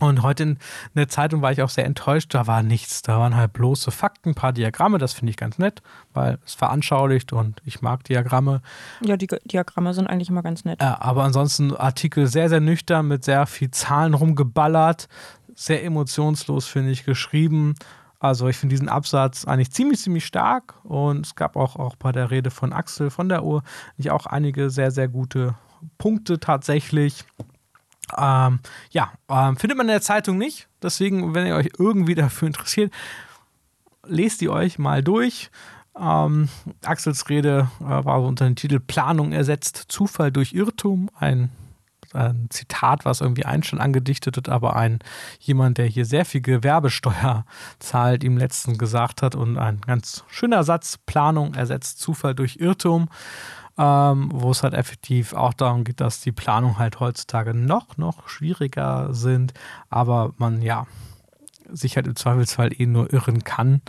Und 0.00 0.22
heute 0.22 0.42
in 0.42 0.58
der 0.96 1.08
Zeitung 1.08 1.42
war 1.42 1.52
ich 1.52 1.62
auch 1.62 1.68
sehr 1.68 1.84
enttäuscht, 1.84 2.34
da 2.34 2.46
war 2.46 2.62
nichts. 2.62 3.02
Da 3.02 3.18
waren 3.18 3.36
halt 3.36 3.52
bloße 3.52 3.90
Fakten, 3.90 4.30
ein 4.30 4.34
paar 4.34 4.52
Diagramme, 4.52 4.98
das 4.98 5.12
finde 5.12 5.30
ich 5.30 5.36
ganz 5.36 5.58
nett, 5.58 5.82
weil 6.12 6.38
es 6.44 6.54
veranschaulicht 6.54 7.32
und 7.32 7.60
ich 7.64 7.82
mag 7.82 8.02
Diagramme. 8.04 8.62
Ja, 9.02 9.16
die 9.16 9.28
Diagramme 9.44 9.94
sind 9.94 10.08
eigentlich 10.08 10.28
immer 10.28 10.42
ganz 10.42 10.64
nett. 10.64 10.80
Ja, 10.80 11.00
aber 11.00 11.24
ansonsten 11.24 11.76
Artikel 11.76 12.26
sehr, 12.26 12.48
sehr 12.48 12.60
nüchtern, 12.60 13.06
mit 13.06 13.22
sehr 13.22 13.46
viel 13.46 13.70
Zahlen 13.70 14.14
rumgeballert, 14.14 15.08
sehr 15.54 15.84
emotionslos, 15.84 16.66
finde 16.66 16.90
ich, 16.90 17.04
geschrieben. 17.04 17.74
Also 18.18 18.48
ich 18.48 18.56
finde 18.56 18.72
diesen 18.72 18.88
Absatz 18.88 19.44
eigentlich 19.44 19.72
ziemlich, 19.72 20.00
ziemlich 20.00 20.24
stark 20.24 20.74
und 20.84 21.26
es 21.26 21.34
gab 21.34 21.56
auch, 21.56 21.76
auch 21.76 21.96
bei 21.96 22.12
der 22.12 22.30
Rede 22.30 22.50
von 22.50 22.72
Axel 22.72 23.10
von 23.10 23.28
der 23.28 23.44
Uhr 23.44 23.62
nicht 23.96 24.10
auch 24.10 24.26
einige 24.26 24.70
sehr, 24.70 24.90
sehr 24.90 25.08
gute 25.08 25.54
Punkte 25.98 26.38
tatsächlich. 26.38 27.24
Ähm, 28.16 28.60
ja, 28.90 29.12
ähm, 29.28 29.56
findet 29.56 29.78
man 29.78 29.86
in 29.86 29.92
der 29.92 30.02
Zeitung 30.02 30.38
nicht. 30.38 30.68
Deswegen, 30.82 31.34
wenn 31.34 31.46
ihr 31.46 31.54
euch 31.54 31.70
irgendwie 31.78 32.14
dafür 32.14 32.48
interessiert, 32.48 32.92
lest 34.06 34.40
die 34.40 34.48
euch 34.48 34.78
mal 34.78 35.02
durch. 35.02 35.50
Ähm, 35.98 36.48
Axels 36.84 37.28
Rede 37.28 37.68
äh, 37.80 37.84
war 37.84 38.22
unter 38.22 38.46
dem 38.46 38.56
Titel 38.56 38.80
Planung 38.80 39.32
ersetzt 39.32 39.84
Zufall 39.88 40.32
durch 40.32 40.54
Irrtum. 40.54 41.10
Ein, 41.14 41.50
ein 42.12 42.46
Zitat, 42.50 43.04
was 43.04 43.20
irgendwie 43.20 43.44
Einstein 43.44 43.80
angedichtet 43.80 44.36
hat, 44.36 44.48
aber 44.48 44.76
ein 44.76 45.00
jemand, 45.38 45.78
der 45.78 45.86
hier 45.86 46.04
sehr 46.04 46.24
viel 46.24 46.40
Gewerbesteuer 46.40 47.44
zahlt, 47.78 48.24
ihm 48.24 48.38
letztens 48.38 48.78
gesagt 48.78 49.22
hat. 49.22 49.34
Und 49.34 49.58
ein 49.58 49.80
ganz 49.82 50.24
schöner 50.28 50.64
Satz: 50.64 50.98
Planung 51.04 51.54
ersetzt 51.54 52.00
Zufall 52.00 52.34
durch 52.34 52.56
Irrtum. 52.56 53.08
Ähm, 53.78 54.28
wo 54.34 54.50
es 54.50 54.62
halt 54.62 54.74
effektiv 54.74 55.32
auch 55.32 55.54
darum 55.54 55.84
geht, 55.84 56.00
dass 56.00 56.20
die 56.20 56.30
Planung 56.30 56.78
halt 56.78 57.00
heutzutage 57.00 57.54
noch, 57.54 57.96
noch 57.96 58.28
schwieriger 58.28 59.14
sind, 59.14 59.54
aber 59.88 60.34
man 60.36 60.60
ja 60.60 60.86
sich 61.70 61.96
halt 61.96 62.06
im 62.06 62.14
Zweifelsfall 62.14 62.70
eh 62.78 62.84
nur 62.84 63.10
irren 63.14 63.44
kann 63.44 63.80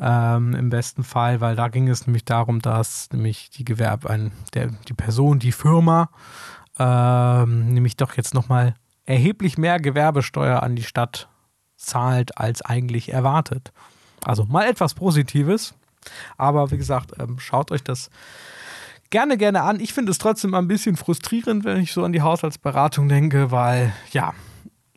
ähm, 0.00 0.54
im 0.54 0.70
besten 0.70 1.04
Fall, 1.04 1.40
weil 1.40 1.54
da 1.54 1.68
ging 1.68 1.88
es 1.88 2.06
nämlich 2.06 2.24
darum, 2.24 2.60
dass 2.60 3.10
nämlich 3.12 3.50
die 3.50 3.64
Gewerbe, 3.64 4.08
ein, 4.08 4.32
der, 4.54 4.68
die 4.88 4.94
Person, 4.94 5.38
die 5.38 5.52
Firma, 5.52 6.08
ähm, 6.78 7.74
nämlich 7.74 7.96
doch 7.96 8.16
jetzt 8.16 8.32
nochmal 8.32 8.74
erheblich 9.04 9.58
mehr 9.58 9.78
Gewerbesteuer 9.78 10.62
an 10.62 10.76
die 10.76 10.82
Stadt 10.82 11.28
zahlt, 11.76 12.38
als 12.38 12.62
eigentlich 12.62 13.12
erwartet. 13.12 13.72
Also 14.24 14.44
mal 14.46 14.66
etwas 14.66 14.94
Positives, 14.94 15.74
aber 16.38 16.70
wie 16.70 16.78
gesagt, 16.78 17.12
ähm, 17.18 17.38
schaut 17.38 17.70
euch 17.70 17.84
das 17.84 18.10
gerne, 19.10 19.36
gerne 19.36 19.62
an. 19.62 19.80
Ich 19.80 19.92
finde 19.92 20.12
es 20.12 20.18
trotzdem 20.18 20.54
ein 20.54 20.68
bisschen 20.68 20.96
frustrierend, 20.96 21.64
wenn 21.64 21.80
ich 21.80 21.92
so 21.92 22.04
an 22.04 22.12
die 22.12 22.22
Haushaltsberatung 22.22 23.08
denke, 23.08 23.50
weil 23.50 23.92
ja, 24.12 24.32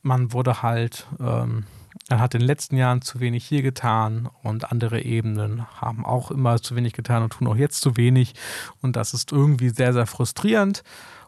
man 0.02 0.34
wurde 0.34 0.62
halt 0.62 1.08
ähm, 1.20 1.66
er 2.10 2.20
hat 2.20 2.34
in 2.34 2.42
den 2.42 2.48
letzten 2.48 2.76
Jahren 2.76 3.02
zu 3.02 3.20
wenig 3.20 3.46
hier 3.46 3.62
getan 3.62 4.30
und 4.42 4.72
andere 4.72 5.02
Ebenen 5.02 5.66
haben 5.80 6.06
auch 6.06 6.32
immer 6.32 6.62
zu 6.62 6.76
wenig 6.76 6.94
getan 6.94 7.24
und 7.24 7.34
tun 7.34 7.48
auch 7.48 7.56
jetzt 7.56 7.82
zu 7.82 7.96
wenig. 7.96 8.34
Und 8.82 8.96
das 8.96 9.14
ist 9.14 9.32
irgendwie 9.32 9.70
sehr, 9.70 9.94
sehr 9.94 10.06
frustrierend. 10.06 10.84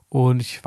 Und 0.10 0.42
ich 0.42 0.62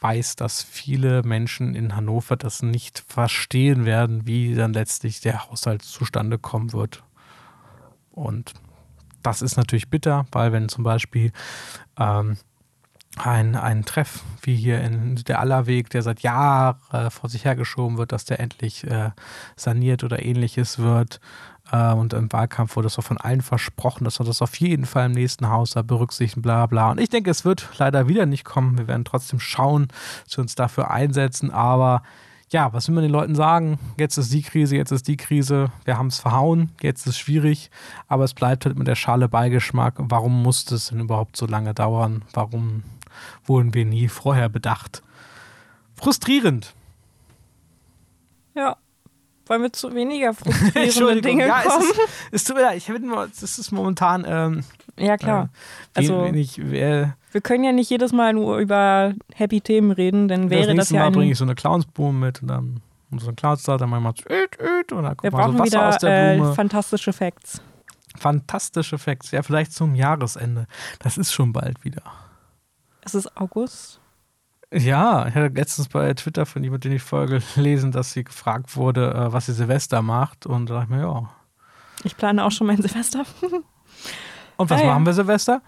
weiß, 0.00 0.36
dass 0.36 0.62
viele 0.62 1.22
Menschen 1.22 1.74
in 1.74 1.96
Hannover 1.96 2.36
das 2.36 2.62
nicht 2.62 3.04
verstehen 3.08 3.86
werden, 3.86 4.26
wie 4.26 4.54
dann 4.54 4.74
letztlich 4.74 5.20
der 5.20 5.46
Haushalt 5.46 5.82
zustande 5.82 6.38
kommen 6.38 6.72
wird. 6.72 7.02
Und 8.10 8.52
das 9.24 9.42
ist 9.42 9.56
natürlich 9.56 9.90
bitter, 9.90 10.26
weil 10.30 10.52
wenn 10.52 10.68
zum 10.68 10.84
Beispiel 10.84 11.32
ähm, 11.98 12.36
ein, 13.16 13.56
ein 13.56 13.84
Treff, 13.84 14.22
wie 14.42 14.56
hier 14.56 14.80
in 14.80 15.16
der 15.16 15.40
Allerweg, 15.40 15.90
der 15.90 16.02
seit 16.02 16.20
Jahren 16.20 16.76
äh, 16.92 17.10
vor 17.10 17.30
sich 17.30 17.44
hergeschoben 17.44 17.96
wird, 17.96 18.12
dass 18.12 18.24
der 18.24 18.40
endlich 18.40 18.84
äh, 18.84 19.10
saniert 19.56 20.04
oder 20.04 20.24
ähnliches 20.24 20.78
wird. 20.78 21.20
Äh, 21.70 21.92
und 21.92 22.12
im 22.12 22.32
Wahlkampf 22.32 22.76
wurde 22.76 22.88
es 22.88 22.98
auch 22.98 23.04
von 23.04 23.18
allen 23.18 23.42
versprochen, 23.42 24.04
dass 24.04 24.18
wir 24.18 24.26
das 24.26 24.42
auf 24.42 24.56
jeden 24.56 24.84
Fall 24.84 25.06
im 25.06 25.12
nächsten 25.12 25.48
Haus 25.48 25.74
berücksichtigen, 25.74 26.42
bla 26.42 26.66
bla. 26.66 26.90
Und 26.90 27.00
ich 27.00 27.08
denke, 27.08 27.30
es 27.30 27.44
wird 27.44 27.68
leider 27.78 28.08
wieder 28.08 28.26
nicht 28.26 28.44
kommen. 28.44 28.78
Wir 28.78 28.88
werden 28.88 29.04
trotzdem 29.04 29.40
schauen, 29.40 29.88
dass 30.24 30.36
wir 30.36 30.42
uns 30.42 30.54
dafür 30.54 30.90
einsetzen. 30.90 31.50
Aber 31.50 32.02
ja, 32.50 32.72
was 32.72 32.88
will 32.88 32.94
man 32.94 33.04
den 33.04 33.12
Leuten 33.12 33.34
sagen? 33.34 33.78
Jetzt 33.98 34.16
ist 34.16 34.32
die 34.32 34.42
Krise, 34.42 34.76
jetzt 34.76 34.92
ist 34.92 35.08
die 35.08 35.16
Krise, 35.16 35.72
wir 35.84 35.98
haben 35.98 36.08
es 36.08 36.18
verhauen, 36.18 36.70
jetzt 36.82 37.00
ist 37.00 37.14
es 37.14 37.18
schwierig, 37.18 37.70
aber 38.06 38.24
es 38.24 38.34
bleibt 38.34 38.64
halt 38.64 38.78
mit 38.78 38.86
der 38.86 38.94
Schale 38.94 39.28
Beigeschmack. 39.28 39.94
Warum 39.98 40.42
musste 40.42 40.74
es 40.76 40.88
denn 40.88 41.00
überhaupt 41.00 41.36
so 41.36 41.46
lange 41.46 41.74
dauern? 41.74 42.22
Warum 42.32 42.82
wurden 43.44 43.74
wir 43.74 43.84
nie 43.84 44.08
vorher 44.08 44.48
bedacht. 44.48 45.02
Frustrierend. 45.94 46.74
Ja, 48.54 48.76
weil 49.46 49.60
wir 49.60 49.72
zu 49.72 49.94
weniger 49.94 50.34
frustrierende 50.34 51.22
Dinge 51.22 51.46
ja, 51.46 51.62
kommen. 51.62 51.82
Es, 51.82 51.90
ist, 51.90 52.00
es 52.32 52.44
tut 52.44 52.56
mir 52.56 52.62
leid, 52.62 52.76
ich 52.78 52.88
es 52.88 53.58
ist 53.58 53.72
momentan. 53.72 54.24
Ähm, 54.26 54.64
ja, 54.98 55.16
klar. 55.16 55.50
Äh, 55.94 55.98
also, 55.98 56.24
wenig, 56.24 56.58
äh, 56.58 57.08
wir 57.34 57.40
können 57.40 57.64
ja 57.64 57.72
nicht 57.72 57.90
jedes 57.90 58.12
Mal 58.12 58.32
nur 58.32 58.58
über 58.58 59.12
happy 59.34 59.60
Themen 59.60 59.90
reden, 59.90 60.28
dann 60.28 60.50
wäre 60.50 60.68
das, 60.68 60.88
das 60.88 60.90
ja. 60.90 61.00
Mal 61.02 61.10
bringe 61.10 61.32
ich 61.32 61.38
so 61.38 61.44
eine 61.44 61.56
Clownsboom 61.56 62.20
mit 62.20 62.42
und 62.42 62.48
dann 62.48 62.80
und 63.10 63.20
so 63.20 63.28
ein 63.28 63.36
Clowns 63.36 63.62
da, 63.64 63.76
dann 63.76 63.90
manchmal 63.90 64.14
öd, 64.28 64.60
öd, 64.60 64.92
und 64.92 65.02
dann 65.04 65.16
Wir 65.20 65.30
brauchen 65.30 65.56
so 65.56 65.64
wieder 65.64 66.02
äh, 66.02 66.54
fantastische 66.54 67.12
Facts. 67.12 67.60
Fantastische 68.16 68.98
Facts, 68.98 69.30
ja, 69.32 69.42
vielleicht 69.42 69.72
zum 69.72 69.94
Jahresende. 69.94 70.66
Das 71.00 71.18
ist 71.18 71.32
schon 71.32 71.52
bald 71.52 71.84
wieder. 71.84 72.02
Es 73.02 73.14
ist 73.14 73.36
August. 73.36 74.00
Ja, 74.72 75.26
ich 75.28 75.34
hatte 75.34 75.48
letztens 75.54 75.88
bei 75.88 76.12
Twitter 76.14 76.46
von 76.46 76.62
jemandem, 76.62 76.90
den 76.90 76.96
ich 76.96 77.02
vorher 77.02 77.40
gelesen, 77.54 77.92
dass 77.92 78.12
sie 78.12 78.24
gefragt 78.24 78.76
wurde, 78.76 79.12
äh, 79.12 79.32
was 79.32 79.46
sie 79.46 79.52
Silvester 79.52 80.02
macht. 80.02 80.46
Und 80.46 80.70
da 80.70 80.74
dachte 80.74 80.86
ich 80.90 80.96
mir, 80.96 81.02
ja. 81.02 81.30
Ich 82.02 82.16
plane 82.16 82.44
auch 82.44 82.50
schon 82.50 82.66
mein 82.66 82.80
Silvester. 82.80 83.24
Und 84.56 84.70
was 84.70 84.80
ah, 84.80 84.86
machen 84.86 85.06
wir 85.06 85.12
Silvester? 85.12 85.62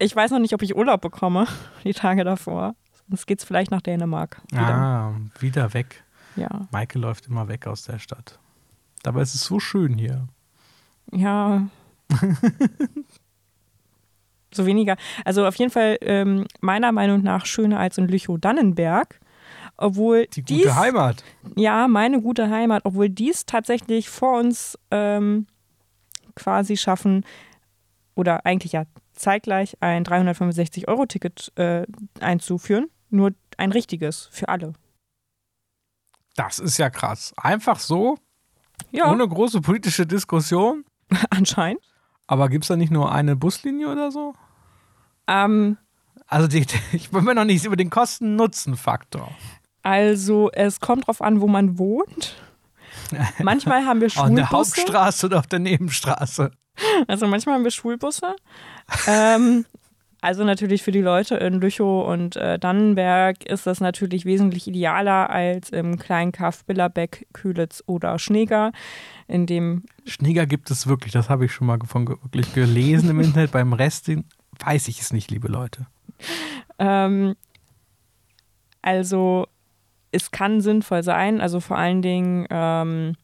Ich 0.00 0.16
weiß 0.16 0.30
noch 0.30 0.38
nicht, 0.38 0.54
ob 0.54 0.62
ich 0.62 0.74
Urlaub 0.74 1.02
bekomme, 1.02 1.46
die 1.84 1.92
Tage 1.92 2.24
davor. 2.24 2.74
Sonst 3.08 3.26
geht 3.26 3.40
es 3.40 3.44
vielleicht 3.44 3.70
nach 3.70 3.82
Dänemark. 3.82 4.40
Wieder. 4.50 4.74
Ah, 4.74 5.14
wieder 5.38 5.74
weg. 5.74 6.04
Ja. 6.36 6.68
Maike 6.70 6.98
läuft 6.98 7.26
immer 7.26 7.48
weg 7.48 7.66
aus 7.66 7.82
der 7.82 7.98
Stadt. 7.98 8.38
Dabei 9.02 9.20
ist 9.22 9.34
es 9.34 9.44
so 9.44 9.60
schön 9.60 9.98
hier. 9.98 10.26
Ja. 11.12 11.68
so 14.54 14.64
weniger. 14.64 14.96
Also 15.24 15.46
auf 15.46 15.56
jeden 15.56 15.70
Fall 15.70 15.98
ähm, 16.00 16.46
meiner 16.60 16.92
Meinung 16.92 17.22
nach 17.22 17.44
schöner 17.44 17.78
als 17.78 17.98
in 17.98 18.08
Lüchow-Dannenberg. 18.08 19.20
Obwohl 19.76 20.26
die 20.26 20.42
gute 20.42 20.54
dies, 20.54 20.74
Heimat. 20.74 21.24
Ja, 21.56 21.88
meine 21.88 22.22
gute 22.22 22.48
Heimat, 22.48 22.82
obwohl 22.84 23.08
dies 23.10 23.44
tatsächlich 23.44 24.08
vor 24.08 24.38
uns 24.38 24.78
ähm, 24.90 25.46
quasi 26.36 26.76
schaffen 26.76 27.24
oder 28.14 28.46
eigentlich 28.46 28.72
ja 28.72 28.84
zeitgleich 29.20 29.76
ein 29.80 30.04
365-Euro-Ticket 30.04 31.52
äh, 31.56 31.86
einzuführen. 32.20 32.88
Nur 33.10 33.32
ein 33.56 33.72
richtiges 33.72 34.28
für 34.32 34.48
alle. 34.48 34.72
Das 36.36 36.58
ist 36.58 36.78
ja 36.78 36.90
krass. 36.90 37.34
Einfach 37.36 37.78
so? 37.78 38.18
Ja. 38.90 39.10
Ohne 39.10 39.28
große 39.28 39.60
politische 39.60 40.06
Diskussion? 40.06 40.84
Anscheinend. 41.30 41.82
Aber 42.26 42.48
gibt 42.48 42.64
es 42.64 42.68
da 42.68 42.76
nicht 42.76 42.92
nur 42.92 43.12
eine 43.12 43.36
Buslinie 43.36 43.90
oder 43.90 44.10
so? 44.10 44.34
Ähm, 45.26 45.76
also 46.26 46.46
die, 46.46 46.64
ich 46.92 47.10
bin 47.10 47.24
mir 47.24 47.34
noch 47.34 47.44
nicht 47.44 47.64
über 47.64 47.76
den 47.76 47.90
Kosten-Nutzen-Faktor. 47.90 49.30
Also 49.82 50.50
es 50.52 50.80
kommt 50.80 51.06
drauf 51.06 51.22
an, 51.22 51.40
wo 51.40 51.48
man 51.48 51.78
wohnt. 51.78 52.36
Manchmal 53.42 53.84
haben 53.84 54.00
wir 54.00 54.10
Schulbusse. 54.10 54.30
An 54.30 54.36
der 54.36 54.50
Hauptstraße 54.50 55.26
oder 55.26 55.38
auf 55.40 55.46
der 55.46 55.58
Nebenstraße. 55.58 56.52
Also 57.08 57.26
manchmal 57.26 57.56
haben 57.56 57.64
wir 57.64 57.70
Schulbusse. 57.70 58.34
ähm, 59.06 59.64
also 60.22 60.44
natürlich 60.44 60.82
für 60.82 60.92
die 60.92 61.00
Leute 61.00 61.36
in 61.36 61.60
Lüchow 61.60 62.06
und 62.06 62.36
äh, 62.36 62.58
Dannenberg 62.58 63.44
ist 63.44 63.66
das 63.66 63.80
natürlich 63.80 64.26
wesentlich 64.26 64.68
idealer 64.68 65.30
als 65.30 65.70
im 65.70 65.98
kleinen 65.98 66.32
Kaff 66.32 66.64
Billerbeck, 66.64 67.26
Kühlitz 67.32 67.82
oder 67.86 68.18
Schneeger 68.18 68.72
in 69.28 69.46
dem. 69.46 69.84
Schneeger 70.04 70.46
gibt 70.46 70.70
es 70.70 70.86
wirklich, 70.86 71.12
das 71.12 71.30
habe 71.30 71.46
ich 71.46 71.52
schon 71.52 71.66
mal 71.66 71.78
von, 71.86 72.06
wirklich 72.06 72.52
gelesen 72.52 73.08
im 73.10 73.20
Internet. 73.20 73.52
Beim 73.52 73.72
Rest 73.72 74.10
weiß 74.58 74.88
ich 74.88 75.00
es 75.00 75.12
nicht, 75.12 75.30
liebe 75.30 75.48
Leute. 75.48 75.86
Ähm, 76.78 77.34
also, 78.82 79.46
es 80.12 80.30
kann 80.30 80.60
sinnvoll 80.60 81.02
sein, 81.02 81.40
also 81.40 81.60
vor 81.60 81.78
allen 81.78 82.02
Dingen 82.02 82.46
ähm, 82.50 83.16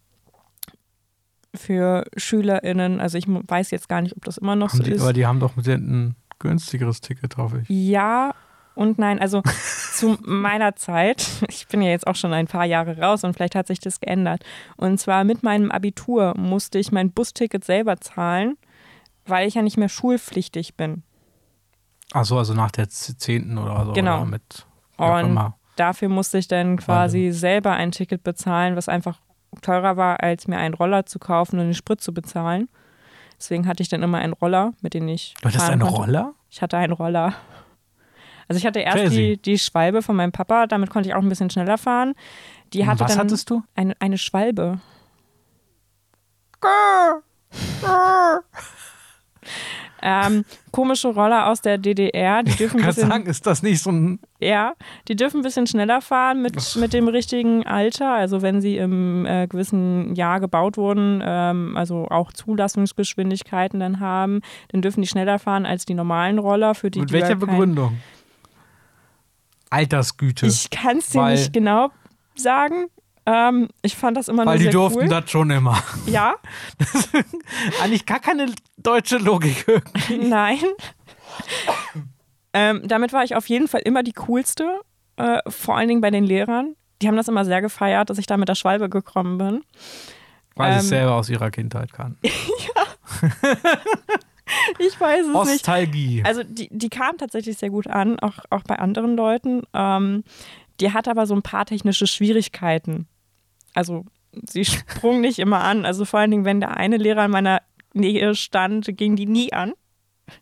für 1.57 2.05
SchülerInnen. 2.17 3.01
Also, 3.01 3.19
ich 3.19 3.27
weiß 3.29 3.71
jetzt 3.71 3.89
gar 3.89 4.01
nicht, 4.01 4.17
ob 4.17 4.25
das 4.25 4.39
immer 4.39 4.57
noch 4.57 4.71
haben 4.71 4.79
so 4.79 4.83
die, 4.85 4.93
ist. 4.93 5.03
Aber 5.03 5.13
die 5.13 5.27
haben 5.27 5.41
doch 5.41 5.57
mit 5.57 5.67
ein 5.67 6.17
günstigeres 6.39 7.01
Ticket, 7.01 7.37
hoffe 7.37 7.63
ich. 7.63 7.69
Ja, 7.69 8.35
und 8.77 8.99
nein, 8.99 9.19
also 9.19 9.43
zu 9.93 10.19
meiner 10.23 10.77
Zeit, 10.77 11.27
ich 11.49 11.67
bin 11.67 11.83
ja 11.83 11.91
jetzt 11.91 12.07
auch 12.07 12.15
schon 12.15 12.33
ein 12.33 12.47
paar 12.47 12.67
Jahre 12.67 12.99
raus 12.99 13.25
und 13.25 13.35
vielleicht 13.35 13.55
hat 13.55 13.67
sich 13.67 13.81
das 13.81 14.01
geändert. 14.01 14.45
Und 14.77 15.01
zwar 15.01 15.25
mit 15.25 15.43
meinem 15.43 15.73
Abitur 15.73 16.35
musste 16.37 16.79
ich 16.79 16.93
mein 16.93 17.11
Busticket 17.11 17.65
selber 17.65 17.97
zahlen, 17.97 18.57
weil 19.25 19.49
ich 19.49 19.55
ja 19.55 19.63
nicht 19.63 19.79
mehr 19.79 19.89
schulpflichtig 19.89 20.77
bin. 20.77 21.03
Achso, 22.13 22.39
also 22.39 22.55
nach 22.55 22.71
der 22.71 22.89
10. 22.89 23.59
oder 23.59 23.87
so. 23.87 23.93
Genau. 23.93 24.19
Oder 24.19 24.27
mit, 24.27 24.67
und 24.99 25.55
dafür 25.77 26.09
musste 26.09 26.39
ich 26.39 26.47
dann 26.47 26.77
quasi 26.77 27.33
selber 27.33 27.73
ein 27.73 27.93
Ticket 27.93 28.23
bezahlen, 28.23 28.77
was 28.77 28.89
einfach 28.89 29.21
teurer 29.63 29.97
war, 29.97 30.23
als 30.23 30.49
mir 30.49 30.59
einen 30.59 30.75
Roller 30.75 31.07
zu 31.07 31.19
kaufen 31.19 31.59
und 31.59 31.67
den 31.67 31.75
Sprit 31.75 32.01
zu 32.01 32.13
bezahlen. 32.13 32.69
Deswegen 33.39 33.67
hatte 33.67 33.83
ich 33.83 33.89
dann 33.89 34.03
immer 34.03 34.19
einen 34.19 34.33
Roller, 34.33 34.73
mit 34.81 34.95
dem 34.95 35.09
ich. 35.09 35.35
Du 35.41 35.49
hattest 35.49 35.69
einen 35.69 35.83
Roller? 35.83 36.35
Ich 36.51 36.63
hatte 36.63 36.77
einen 36.77 36.93
Roller. 36.93 37.35
Also 38.49 38.59
ich 38.59 38.67
hatte 38.67 38.81
erst 38.81 39.13
die, 39.13 39.37
die 39.37 39.59
Schwalbe 39.59 40.03
von 40.03 40.17
meinem 40.17 40.33
Papa, 40.33 40.67
damit 40.67 40.91
konnte 40.91 41.09
ich 41.09 41.15
auch 41.15 41.23
ein 41.23 41.29
bisschen 41.29 41.51
schneller 41.51 41.79
fahren. 41.79 42.15
Die 42.73 42.87
hatte 42.87 43.01
Was 43.01 43.13
dann 43.13 43.21
hattest 43.21 43.51
du? 43.51 43.63
Eine, 43.75 43.95
eine 44.01 44.19
Schwalbe. 44.19 44.81
Ähm, 50.03 50.45
komische 50.73 51.09
Roller 51.09 51.47
aus 51.49 51.63
der 51.63 51.79
DDR, 51.79 52.43
die 52.43 52.53
dürfen 52.57 52.79
Ich 52.79 52.85
kann 52.85 52.95
bisschen, 52.95 53.09
sagen, 53.09 53.27
ist 53.27 53.47
das 53.47 53.63
nicht 53.63 53.83
so 53.83 53.91
ein. 53.91 54.21
ja, 54.41 54.75
die 55.09 55.17
dürfen 55.17 55.41
ein 55.41 55.43
bisschen 55.43 55.67
schneller 55.67 56.01
fahren 56.03 56.43
mit, 56.43 56.77
mit 56.77 56.93
dem 56.93 57.09
richtigen 57.09 57.67
Alter. 57.67 58.13
Also 58.13 58.43
wenn 58.43 58.61
sie 58.61 58.77
im 58.77 59.25
äh, 59.27 59.47
gewissen 59.47 60.15
Jahr 60.15 60.39
gebaut 60.41 60.77
wurden, 60.77 61.23
ähm, 61.25 61.77
also 61.77 62.07
auch 62.09 62.33
Zulassungsgeschwindigkeiten 62.33 63.81
dann 63.81 64.01
haben, 64.01 64.43
dann 64.69 64.83
dürfen 64.83 65.01
die 65.03 65.09
schneller 65.09 65.39
fahren 65.39 65.65
als 65.67 65.87
die 65.87 65.95
normalen 65.95 66.39
Roller. 66.39 66.75
Für 66.75 66.91
die 66.91 67.01
Mit 67.01 67.13
welcher 67.13 67.29
ja 67.31 67.35
kein- 67.37 67.41
Begründung? 67.41 67.97
Altersgüte. 69.71 70.47
Ich 70.47 70.71
kann 70.71 70.99
es 70.99 71.09
dir 71.11 71.25
nicht 71.27 71.53
genau 71.53 71.91
sagen. 72.37 72.87
Ähm, 73.27 73.69
ich 73.83 73.97
fand 73.97 74.17
das 74.17 74.29
immer 74.29 74.47
Weil 74.47 74.59
die 74.61 74.71
durften 74.71 75.01
cool. 75.01 75.09
das 75.09 75.29
schon 75.31 75.51
immer. 75.51 75.83
Ja, 76.07 76.37
Eigentlich 77.83 78.07
gar 78.07 78.21
keine 78.21 78.47
deutsche 78.77 79.19
Logik. 79.19 79.65
irgendwie. 79.67 80.29
nein. 80.29 80.59
ähm, 82.53 82.83
damit 82.87 83.13
war 83.13 83.25
ich 83.25 83.35
auf 83.35 83.49
jeden 83.49 83.69
Fall 83.69 83.81
immer 83.85 84.03
die 84.03 84.13
coolste, 84.13 84.81
äh, 85.17 85.39
vor 85.49 85.77
allen 85.77 85.89
Dingen 85.89 86.01
bei 86.01 86.11
den 86.11 86.25
Lehrern. 86.25 86.77
Die 87.03 87.09
haben 87.09 87.17
das 87.17 87.29
immer 87.29 87.45
sehr 87.45 87.61
gefeiert, 87.61 88.09
dass 88.11 88.19
ich 88.19 88.27
da 88.27 88.37
mit 88.37 88.49
der 88.49 88.55
Schwalbe 88.55 88.89
gekommen 88.89 89.39
bin. 89.39 89.63
Weil 90.55 90.73
sie 90.75 90.79
es 90.79 90.85
Ähm, 90.85 90.89
selber 90.89 91.15
aus 91.17 91.29
ihrer 91.29 91.51
Kindheit 91.51 91.93
kann. 91.93 92.17
Ich 94.79 94.99
weiß 95.01 95.23
es 95.23 95.27
nicht. 95.27 95.35
Nostalgie. 95.35 96.23
Also 96.25 96.43
die, 96.45 96.69
die 96.71 96.89
kam 96.89 97.19
tatsächlich 97.19 97.59
sehr 97.59 97.71
gut 97.71 97.89
an, 97.89 98.19
auch, 98.21 98.39
auch 98.51 98.63
bei 98.63 98.79
anderen 98.79 99.17
Leuten. 99.17 99.63
Ähm, 99.75 100.23
die 100.81 100.93
hat 100.93 101.09
aber 101.09 101.27
so 101.27 101.35
ein 101.35 101.43
paar 101.43 101.67
technische 101.67 102.07
Schwierigkeiten. 102.07 103.09
Also 103.77 104.05
sie 104.33 104.65
sprung 104.65 105.21
nicht 105.21 105.39
immer 105.39 105.63
an. 105.63 105.85
Also 105.85 106.05
vor 106.05 106.21
allen 106.21 106.31
Dingen, 106.31 106.45
wenn 106.45 106.61
der 106.61 106.77
eine 106.77 106.97
Lehrer 106.97 107.25
in 107.27 107.31
meiner 107.31 107.63
Nähe 107.93 108.35
stand, 108.35 108.89
ging 108.97 109.17
die 109.17 109.27
nie 109.27 109.53
an. 109.53 109.73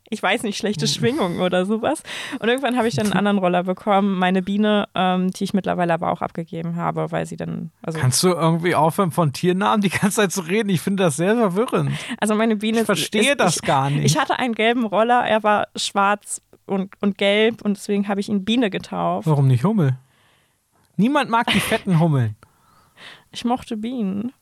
Ich 0.09 0.23
weiß 0.23 0.45
nicht, 0.45 0.57
schlechte 0.57 0.87
Schwingungen 0.87 1.41
oder 1.41 1.67
sowas. 1.67 2.03
Und 2.39 2.49
irgendwann 2.49 2.79
habe 2.79 2.89
ich 2.89 2.95
dann 2.95 3.05
einen 3.07 3.19
anderen 3.19 3.37
Roller 3.37 3.65
bekommen, 3.65 4.19
meine 4.19 4.41
Biene, 4.41 4.89
ähm, 4.95 5.31
die 5.31 5.45
ich 5.45 5.53
mittlerweile 5.53 5.93
aber 5.93 6.11
auch 6.11 6.23
abgegeben 6.23 6.77
habe, 6.77 7.13
weil 7.13 7.27
sie 7.27 7.37
dann, 7.37 7.71
also, 7.83 7.99
Kannst 7.99 8.23
du 8.23 8.29
irgendwie 8.29 8.75
aufhören, 8.75 9.11
von 9.11 9.35
Tiernamen 9.35 9.83
die 9.83 9.91
ganze 9.91 10.23
Zeit 10.23 10.33
zu 10.33 10.41
reden? 10.41 10.71
Ich 10.71 10.81
finde 10.81 11.03
das 11.03 11.17
sehr 11.17 11.37
verwirrend. 11.37 11.91
also 12.19 12.35
meine 12.35 12.57
Biene. 12.57 12.81
Ich 12.81 12.87
verstehe 12.87 13.33
ist, 13.33 13.41
das 13.41 13.57
ich, 13.57 13.63
gar 13.63 13.91
nicht. 13.91 14.07
Ich 14.07 14.19
hatte 14.19 14.39
einen 14.39 14.55
gelben 14.55 14.87
Roller, 14.87 15.21
er 15.27 15.43
war 15.43 15.69
schwarz 15.77 16.41
und, 16.65 16.91
und 17.03 17.19
gelb 17.19 17.61
und 17.61 17.77
deswegen 17.77 18.09
habe 18.09 18.21
ich 18.21 18.31
ihn 18.31 18.45
Biene 18.45 18.71
getauft. 18.71 19.27
Warum 19.27 19.49
nicht 19.49 19.65
Hummel? 19.65 19.99
Niemand 20.97 21.29
mag 21.29 21.49
die 21.49 21.61
fetten 21.61 21.99
Hummeln. 22.01 22.37
Ich 23.35 23.45
mochte 23.45 23.77
Bienen. 23.77 24.33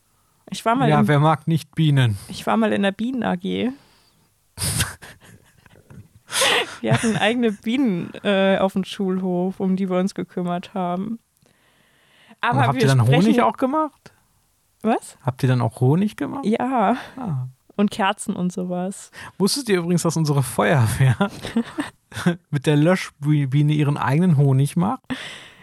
Ich 0.50 0.64
war 0.64 0.74
mal, 0.76 0.88
Ja, 0.88 1.00
in, 1.00 1.08
wer 1.08 1.18
mag 1.18 1.48
nicht 1.48 1.74
Bienen? 1.74 2.18
ich 2.28 2.46
war 2.46 2.56
mal 2.58 2.72
in 2.72 2.82
der 2.82 2.92
Bienen 2.92 3.22
AG. 3.22 3.42
Wir 6.80 6.92
hatten 6.92 7.16
eigene 7.16 7.52
Bienen 7.52 8.12
äh, 8.22 8.58
auf 8.58 8.72
dem 8.74 8.84
Schulhof, 8.84 9.60
um 9.60 9.76
die 9.76 9.88
wir 9.88 9.98
uns 9.98 10.14
gekümmert 10.14 10.74
haben. 10.74 11.18
Aber 12.40 12.58
Und 12.58 12.66
habt 12.66 12.74
wir 12.74 12.82
ihr 12.82 12.88
dann 12.88 13.06
Honig 13.06 13.40
auch 13.42 13.56
gemacht? 13.56 14.12
Was? 14.82 15.16
Habt 15.22 15.42
ihr 15.42 15.48
dann 15.48 15.60
auch 15.60 15.80
Honig 15.80 16.16
gemacht? 16.16 16.44
Ja. 16.44 16.96
Ah. 17.16 17.46
Und 17.76 17.90
Kerzen 17.90 18.34
und 18.34 18.52
sowas. 18.52 19.10
Wusstet 19.38 19.68
ihr 19.68 19.78
übrigens, 19.78 20.02
dass 20.02 20.16
unsere 20.16 20.42
Feuerwehr 20.42 21.16
mit 22.50 22.66
der 22.66 22.76
Löschbiene 22.76 23.72
ihren 23.72 23.96
eigenen 23.96 24.36
Honig 24.36 24.76
macht? 24.76 25.02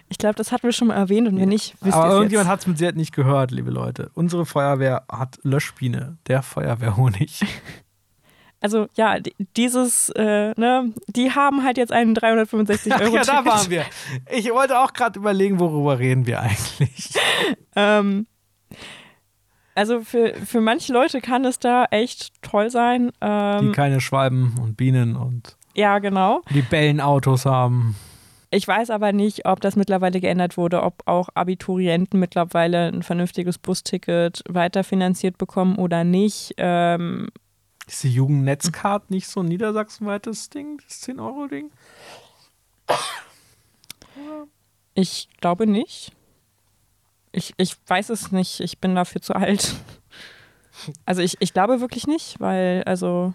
Ich 0.09 0.17
glaube, 0.17 0.35
das 0.35 0.51
hatten 0.51 0.63
wir 0.63 0.71
schon 0.73 0.87
mal 0.89 0.95
erwähnt 0.95 1.27
und 1.27 1.39
wenn 1.39 1.49
nicht, 1.49 1.75
wisst 1.81 1.95
Aber 1.95 2.05
ihr 2.05 2.09
es 2.09 2.13
irgendjemand 2.15 2.49
hat 2.49 2.59
es 2.61 2.67
mit 2.67 2.77
Sicherheit 2.79 2.95
nicht 2.95 3.13
gehört, 3.15 3.51
liebe 3.51 3.69
Leute. 3.71 4.09
Unsere 4.15 4.45
Feuerwehr 4.45 5.03
hat 5.11 5.37
Löschbiene, 5.43 6.17
der 6.27 6.41
Feuerwehrhonig. 6.41 7.41
Also 8.61 8.87
ja, 8.97 9.21
di- 9.21 9.33
dieses, 9.55 10.09
äh, 10.17 10.51
ne, 10.59 10.91
die 11.07 11.31
haben 11.31 11.63
halt 11.63 11.77
jetzt 11.77 11.93
einen 11.93 12.13
365 12.13 12.91
Ach 12.93 12.99
Euro 12.99 13.15
ja, 13.15 13.23
da 13.23 13.45
waren 13.45 13.69
wir. 13.69 13.85
Ich 14.29 14.51
wollte 14.51 14.77
auch 14.77 14.91
gerade 14.91 15.17
überlegen, 15.17 15.61
worüber 15.61 15.97
reden 15.97 16.25
wir 16.25 16.41
eigentlich. 16.41 17.13
Ähm, 17.77 18.27
also 19.75 20.01
für, 20.01 20.33
für 20.45 20.59
manche 20.59 20.91
Leute 20.91 21.21
kann 21.21 21.45
es 21.45 21.59
da 21.59 21.85
echt 21.85 22.33
toll 22.41 22.69
sein. 22.69 23.11
Die 23.23 23.25
Ähm, 23.25 23.71
keine 23.71 24.01
Schwalben 24.01 24.57
und 24.61 24.75
Bienen 24.75 25.15
und 25.15 25.55
ja, 25.75 25.99
genau. 25.99 26.41
Libellenautos 26.49 27.45
haben. 27.45 27.95
Ich 28.51 28.67
weiß 28.67 28.89
aber 28.89 29.13
nicht, 29.13 29.45
ob 29.45 29.61
das 29.61 29.75
mittlerweile 29.75 30.19
geändert 30.19 30.57
wurde, 30.57 30.81
ob 30.81 31.03
auch 31.05 31.29
Abiturienten 31.35 32.19
mittlerweile 32.19 32.87
ein 32.87 33.03
vernünftiges 33.03 33.59
Busticket 33.59 34.43
weiterfinanziert 34.49 35.37
bekommen 35.37 35.77
oder 35.77 36.03
nicht. 36.03 36.55
Ähm, 36.57 37.29
Ist 37.85 38.03
die 38.03 38.13
Jugendnetzcard 38.13 39.11
nicht 39.11 39.27
so 39.27 39.41
ein 39.41 39.47
niedersachsenweites 39.47 40.49
Ding, 40.49 40.81
das 40.83 41.03
10-Euro-Ding? 41.03 41.69
ich 44.95 45.29
glaube 45.39 45.67
nicht. 45.67 46.11
Ich, 47.31 47.53
ich 47.57 47.75
weiß 47.85 48.09
es 48.09 48.31
nicht. 48.31 48.61
Ich 48.61 48.79
bin 48.79 48.95
dafür 48.95 49.21
zu 49.21 49.35
alt. 49.35 49.75
Also 51.05 51.21
ich, 51.21 51.37
ich 51.39 51.53
glaube 51.53 51.81
wirklich 51.81 52.07
nicht, 52.07 52.39
weil 52.39 52.83
also 52.85 53.33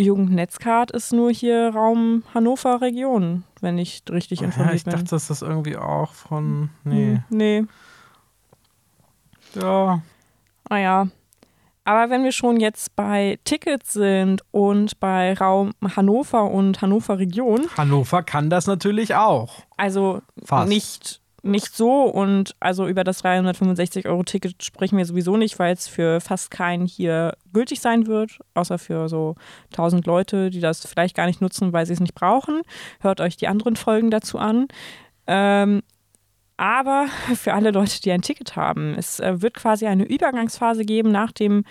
Jugendnetzcard 0.00 0.90
ist 0.92 1.12
nur 1.12 1.30
hier 1.30 1.70
Raum 1.74 2.22
Hannover 2.34 2.80
Region, 2.80 3.44
wenn 3.60 3.78
ich 3.78 4.02
richtig 4.10 4.40
Ja, 4.40 4.46
informiert 4.46 4.74
ich 4.76 4.84
bin. 4.84 4.92
dachte, 4.92 5.06
dass 5.10 5.28
das 5.28 5.42
irgendwie 5.42 5.76
auch 5.76 6.12
von. 6.12 6.70
Nee. 6.84 7.14
Hm, 7.14 7.24
Nee. 7.30 7.64
Ja. 9.54 10.02
Naja. 10.68 11.08
Aber 11.84 12.10
wenn 12.10 12.22
wir 12.22 12.32
schon 12.32 12.60
jetzt 12.60 12.94
bei 12.96 13.38
Tickets 13.44 13.94
sind 13.94 14.42
und 14.50 15.00
bei 15.00 15.32
Raum 15.32 15.72
Hannover 15.96 16.50
und 16.50 16.82
Hannover 16.82 17.18
Region, 17.18 17.62
Hannover 17.78 18.22
kann 18.22 18.50
das 18.50 18.66
natürlich 18.66 19.14
auch. 19.14 19.62
also 19.78 20.20
Fast. 20.44 20.68
nicht, 20.68 21.22
nicht 21.42 21.74
so 21.76 22.02
und 22.02 22.56
also 22.60 22.86
über 22.88 23.04
das 23.04 23.22
365-Euro-Ticket 23.24 24.62
sprechen 24.62 24.98
wir 24.98 25.04
sowieso 25.04 25.36
nicht, 25.36 25.58
weil 25.58 25.72
es 25.72 25.86
für 25.88 26.20
fast 26.20 26.50
keinen 26.50 26.86
hier 26.86 27.36
gültig 27.52 27.80
sein 27.80 28.06
wird, 28.06 28.38
außer 28.54 28.78
für 28.78 29.08
so 29.08 29.36
1000 29.72 30.06
Leute, 30.06 30.50
die 30.50 30.60
das 30.60 30.84
vielleicht 30.86 31.16
gar 31.16 31.26
nicht 31.26 31.40
nutzen, 31.40 31.72
weil 31.72 31.86
sie 31.86 31.92
es 31.92 32.00
nicht 32.00 32.14
brauchen. 32.14 32.62
Hört 33.00 33.20
euch 33.20 33.36
die 33.36 33.46
anderen 33.48 33.76
Folgen 33.76 34.10
dazu 34.10 34.38
an. 34.38 34.66
Ähm, 35.26 35.82
aber 36.56 37.06
für 37.36 37.54
alle 37.54 37.70
Leute, 37.70 38.00
die 38.00 38.10
ein 38.10 38.22
Ticket 38.22 38.56
haben, 38.56 38.94
es 38.98 39.20
äh, 39.20 39.40
wird 39.40 39.54
quasi 39.54 39.86
eine 39.86 40.04
Übergangsphase 40.04 40.84
geben 40.84 41.12
nach 41.12 41.30
dem 41.32 41.64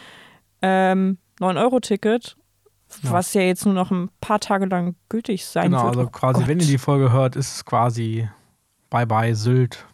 ähm, 0.62 1.18
9-Euro-Ticket, 1.42 2.38
Ja. 3.04 3.12
was 3.12 3.34
ja 3.34 3.42
jetzt 3.42 3.66
nur 3.66 3.74
noch 3.76 3.92
ein 3.92 4.10
paar 4.22 4.40
Tage 4.40 4.66
lang 4.66 4.96
gültig 5.10 5.46
sein 5.46 5.72
Genau, 5.72 5.84
wird. 5.84 5.98
also 5.98 6.08
Oh 6.08 6.10
quasi, 6.10 6.40
Gott. 6.40 6.48
wenn 6.48 6.60
ihr 6.62 6.66
die 6.68 6.78
Folge 6.78 7.12
hört, 7.12 7.36
ist 7.36 7.54
es 7.58 7.66
quasi 7.66 8.30
bye 8.90 9.06
bye 9.06 9.36
Sylt 9.36 9.86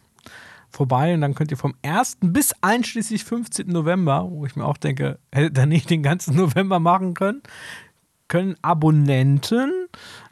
vorbei 0.74 1.14
und 1.14 1.20
dann 1.20 1.34
könnt 1.34 1.50
ihr 1.50 1.56
vom 1.56 1.74
1. 1.82 2.18
bis 2.20 2.52
einschließlich 2.60 3.24
15. 3.24 3.68
November, 3.68 4.26
wo 4.28 4.44
ich 4.44 4.56
mir 4.56 4.64
auch 4.64 4.76
denke, 4.76 5.18
hätte 5.32 5.60
er 5.60 5.66
nicht 5.66 5.88
den 5.88 6.02
ganzen 6.02 6.36
November 6.36 6.80
machen 6.80 7.14
können, 7.14 7.42
können 8.28 8.56
Abonnenten 8.62 9.70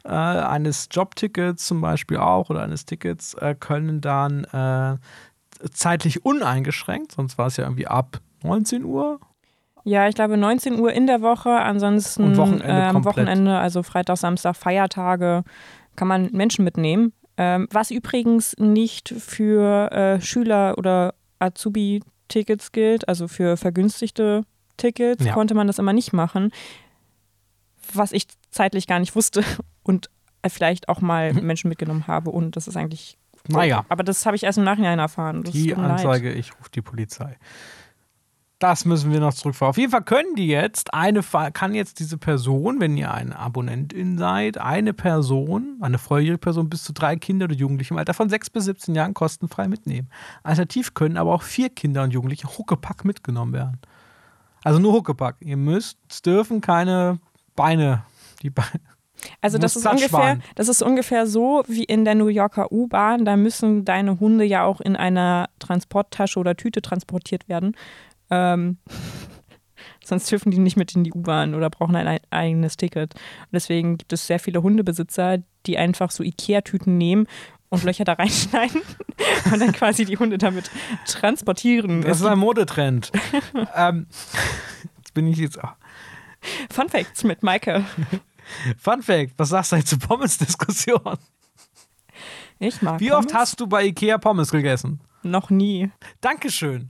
äh, 0.03 0.09
eines 0.09 0.89
Jobtickets 0.91 1.65
zum 1.65 1.81
Beispiel 1.81 2.17
auch 2.17 2.49
oder 2.49 2.63
eines 2.63 2.85
Tickets 2.85 3.33
äh, 3.35 3.55
können 3.57 4.01
dann 4.01 4.43
äh, 4.45 4.97
zeitlich 5.71 6.25
uneingeschränkt, 6.25 7.13
sonst 7.13 7.37
war 7.37 7.47
es 7.47 7.57
ja 7.57 7.63
irgendwie 7.63 7.87
ab 7.87 8.19
19 8.43 8.83
Uhr. 8.83 9.19
Ja, 9.85 10.07
ich 10.07 10.15
glaube 10.15 10.37
19 10.37 10.79
Uhr 10.79 10.93
in 10.93 11.07
der 11.07 11.21
Woche, 11.21 11.51
ansonsten 11.51 12.23
Und 12.23 12.37
Wochenende 12.37 12.67
äh, 12.67 12.83
am 12.83 12.95
komplett. 12.95 13.15
Wochenende, 13.15 13.57
also 13.57 13.83
Freitag, 13.83 14.17
Samstag, 14.17 14.55
Feiertage, 14.55 15.43
kann 15.95 16.07
man 16.07 16.29
Menschen 16.31 16.63
mitnehmen. 16.63 17.13
Ähm, 17.37 17.67
was 17.71 17.89
übrigens 17.91 18.55
nicht 18.59 19.09
für 19.09 19.91
äh, 19.91 20.21
Schüler 20.21 20.77
oder 20.77 21.15
Azubi-Tickets 21.39 22.71
gilt, 22.71 23.07
also 23.07 23.27
für 23.27 23.57
vergünstigte 23.57 24.43
Tickets 24.77 25.23
Ja. 25.23 25.33
konnte 25.33 25.53
man 25.55 25.67
das 25.67 25.79
immer 25.79 25.93
nicht 25.93 26.13
machen, 26.13 26.51
was 27.93 28.11
ich 28.11 28.27
zeitlich 28.51 28.87
gar 28.87 28.99
nicht 28.99 29.15
wusste 29.15 29.43
und 29.83 30.09
äh, 30.41 30.49
vielleicht 30.49 30.89
auch 30.89 31.01
mal 31.01 31.33
Menschen 31.33 31.69
mitgenommen 31.69 32.07
habe 32.07 32.29
und 32.29 32.55
das 32.55 32.67
ist 32.67 32.77
eigentlich 32.77 33.17
Naja. 33.47 33.85
Aber 33.89 34.03
das 34.03 34.25
habe 34.25 34.35
ich 34.35 34.43
erst 34.43 34.57
im 34.57 34.63
Nachhinein 34.63 34.99
erfahren. 34.99 35.43
Das 35.43 35.53
Die 35.53 35.73
mir 35.73 35.81
leid. 35.81 35.91
Anzeige, 35.91 36.31
ich 36.31 36.57
rufe 36.57 36.69
die 36.73 36.81
Polizei. 36.81 37.37
Das 38.63 38.85
müssen 38.85 39.11
wir 39.11 39.19
noch 39.19 39.33
zurückfahren. 39.33 39.71
Auf 39.71 39.77
jeden 39.77 39.91
Fall 39.91 40.03
können 40.03 40.35
die 40.37 40.47
jetzt, 40.47 40.93
eine 40.93 41.21
kann 41.51 41.75
jetzt 41.75 41.99
diese 41.99 42.17
Person, 42.17 42.79
wenn 42.79 42.95
ihr 42.95 43.13
eine 43.13 43.37
Abonnentin 43.37 44.17
seid, 44.17 44.57
eine 44.57 44.93
Person, 44.93 45.79
eine 45.81 45.97
volljährige 45.97 46.37
Person 46.37 46.69
bis 46.69 46.85
zu 46.85 46.93
drei 46.93 47.17
Kinder 47.17 47.43
oder 47.43 47.55
Jugendliche 47.55 47.93
im 47.93 47.97
Alter 47.97 48.13
von 48.13 48.29
6 48.29 48.51
bis 48.51 48.63
17 48.63 48.95
Jahren 48.95 49.13
kostenfrei 49.13 49.67
mitnehmen. 49.67 50.07
Alternativ 50.43 50.93
können 50.93 51.17
aber 51.17 51.33
auch 51.33 51.41
vier 51.41 51.71
Kinder 51.71 52.03
und 52.03 52.11
Jugendliche 52.11 52.47
Huckepack 52.57 53.03
mitgenommen 53.03 53.51
werden. 53.51 53.79
Also 54.63 54.79
nur 54.79 54.93
Huckepack. 54.93 55.35
Ihr 55.41 55.57
müsst, 55.57 55.97
es 56.09 56.21
dürfen 56.21 56.61
keine 56.61 57.19
Beine, 57.57 58.03
die 58.43 58.49
Beine. 58.49 58.79
Also 59.41 59.57
das 59.57 59.75
ist, 59.75 59.85
ungefähr, 59.85 60.39
das 60.55 60.69
ist 60.69 60.81
ungefähr 60.81 61.27
so 61.27 61.63
wie 61.67 61.83
in 61.83 62.05
der 62.05 62.15
New 62.15 62.27
Yorker 62.27 62.71
U-Bahn. 62.71 63.25
Da 63.25 63.35
müssen 63.35 63.83
deine 63.83 64.21
Hunde 64.21 64.45
ja 64.45 64.63
auch 64.63 64.79
in 64.79 64.95
einer 64.95 65.49
Transporttasche 65.59 66.39
oder 66.39 66.55
Tüte 66.55 66.81
transportiert 66.81 67.49
werden. 67.49 67.75
Ähm, 68.33 68.77
sonst 70.03 70.31
dürfen 70.31 70.51
die 70.51 70.57
nicht 70.57 70.75
mit 70.77 70.95
in 70.95 71.03
die 71.03 71.13
U-Bahn 71.13 71.53
oder 71.53 71.69
brauchen 71.69 71.95
ein 71.95 72.19
eigenes 72.31 72.77
Ticket. 72.77 73.13
Und 73.13 73.53
deswegen 73.53 73.97
gibt 73.97 74.11
es 74.13 74.25
sehr 74.27 74.39
viele 74.39 74.63
Hundebesitzer, 74.63 75.39
die 75.65 75.77
einfach 75.77 76.11
so 76.11 76.23
Ikea-Tüten 76.23 76.97
nehmen 76.97 77.27
und 77.69 77.83
Löcher 77.83 78.03
da 78.03 78.13
reinschneiden 78.19 78.81
und 79.51 79.59
dann 79.59 79.71
quasi 79.71 80.05
die 80.05 80.17
Hunde 80.17 80.37
damit 80.37 80.69
transportieren. 81.05 82.01
Das 82.01 82.19
ist 82.19 82.25
ein 82.25 82.39
Modetrend. 82.39 83.11
ähm, 83.75 84.07
jetzt 84.97 85.13
bin 85.13 85.27
ich 85.27 85.37
jetzt 85.37 85.63
auch. 85.63 85.73
Fun 86.69 86.89
Facts 86.89 87.23
mit 87.23 87.41
Maike. 87.41 87.85
Fun 88.77 89.01
Fact, 89.01 89.33
was 89.37 89.49
sagst 89.49 89.71
du 89.71 89.85
zur 89.85 89.99
Pommes-Diskussion? 89.99 91.17
Ich 92.59 92.81
mag 92.81 92.99
Wie 92.99 93.09
Pommes. 93.09 93.25
oft 93.27 93.33
hast 93.33 93.59
du 93.59 93.67
bei 93.67 93.85
Ikea 93.85 94.17
Pommes 94.17 94.51
gegessen? 94.51 94.99
Noch 95.23 95.49
nie. 95.49 95.89
Dankeschön. 96.19 96.89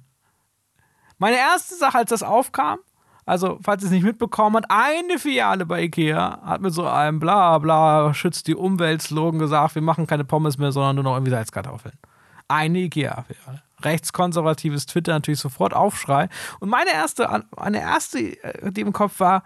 Meine 1.24 1.38
erste 1.38 1.76
Sache, 1.76 2.00
als 2.00 2.10
das 2.10 2.22
aufkam, 2.22 2.80
also 3.26 3.58
falls 3.62 3.82
ihr 3.82 3.86
es 3.86 3.92
nicht 3.94 4.04
mitbekommen 4.04 4.58
habt, 4.58 4.66
eine 4.68 5.18
Filiale 5.18 5.66
bei 5.66 5.84
Ikea 5.84 6.42
hat 6.44 6.60
mit 6.60 6.74
so 6.74 6.86
einem 6.86 7.22
bla 7.22 7.60
bla 7.60 8.14
schützt 8.14 8.46
die 8.50 8.56
Umwelt-Slogan 8.56 9.40
gesagt, 9.40 9.76
wir 9.76 9.82
machen 9.82 10.06
keine 10.06 10.26
Pommes 10.26 10.58
mehr, 10.58 10.74
sondern 10.74 10.98
nur 10.98 11.06
noch 11.06 11.14
irgendwie 11.14 11.32
Salzkartoffeln. 11.32 11.98
Eine 12.50 12.80
Ikea-Filiale. 12.80 13.64
Rechtskonservatives 13.84 14.86
Twitter 14.86 15.14
natürlich 15.14 15.40
sofort 15.40 15.74
Aufschrei. 15.74 16.28
Und 16.60 16.68
meine 16.68 16.92
erste, 16.92 17.46
meine 17.56 17.80
erste, 17.80 18.20
äh, 18.44 18.74
die 18.74 18.82
im 18.82 18.92
Kopf 18.92 19.22
war, 19.22 19.44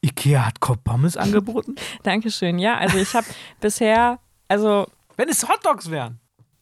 Ikea 0.00 0.46
hat 0.46 0.58
Pommes 0.58 1.16
angeboten? 1.16 1.76
Dankeschön. 2.02 2.58
Ja, 2.58 2.76
also 2.76 2.98
ich 2.98 3.14
habe 3.14 3.26
bisher, 3.60 4.18
also 4.48 4.88
Wenn 5.16 5.28
es 5.28 5.48
Hotdogs 5.48 5.92
wären. 5.92 6.18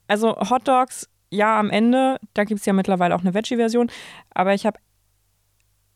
Also 0.09 0.37
Hot 0.51 0.69
Dogs, 0.69 1.09
ja, 1.31 1.59
am 1.59 1.71
Ende, 1.71 2.19
da 2.35 2.45
gibt 2.45 2.61
es 2.61 2.67
ja 2.67 2.73
mittlerweile 2.73 3.15
auch 3.15 3.21
eine 3.21 3.35
Veggie-Version, 3.35 3.91
aber 4.31 4.55
ich 4.55 4.65
habe, 4.67 4.79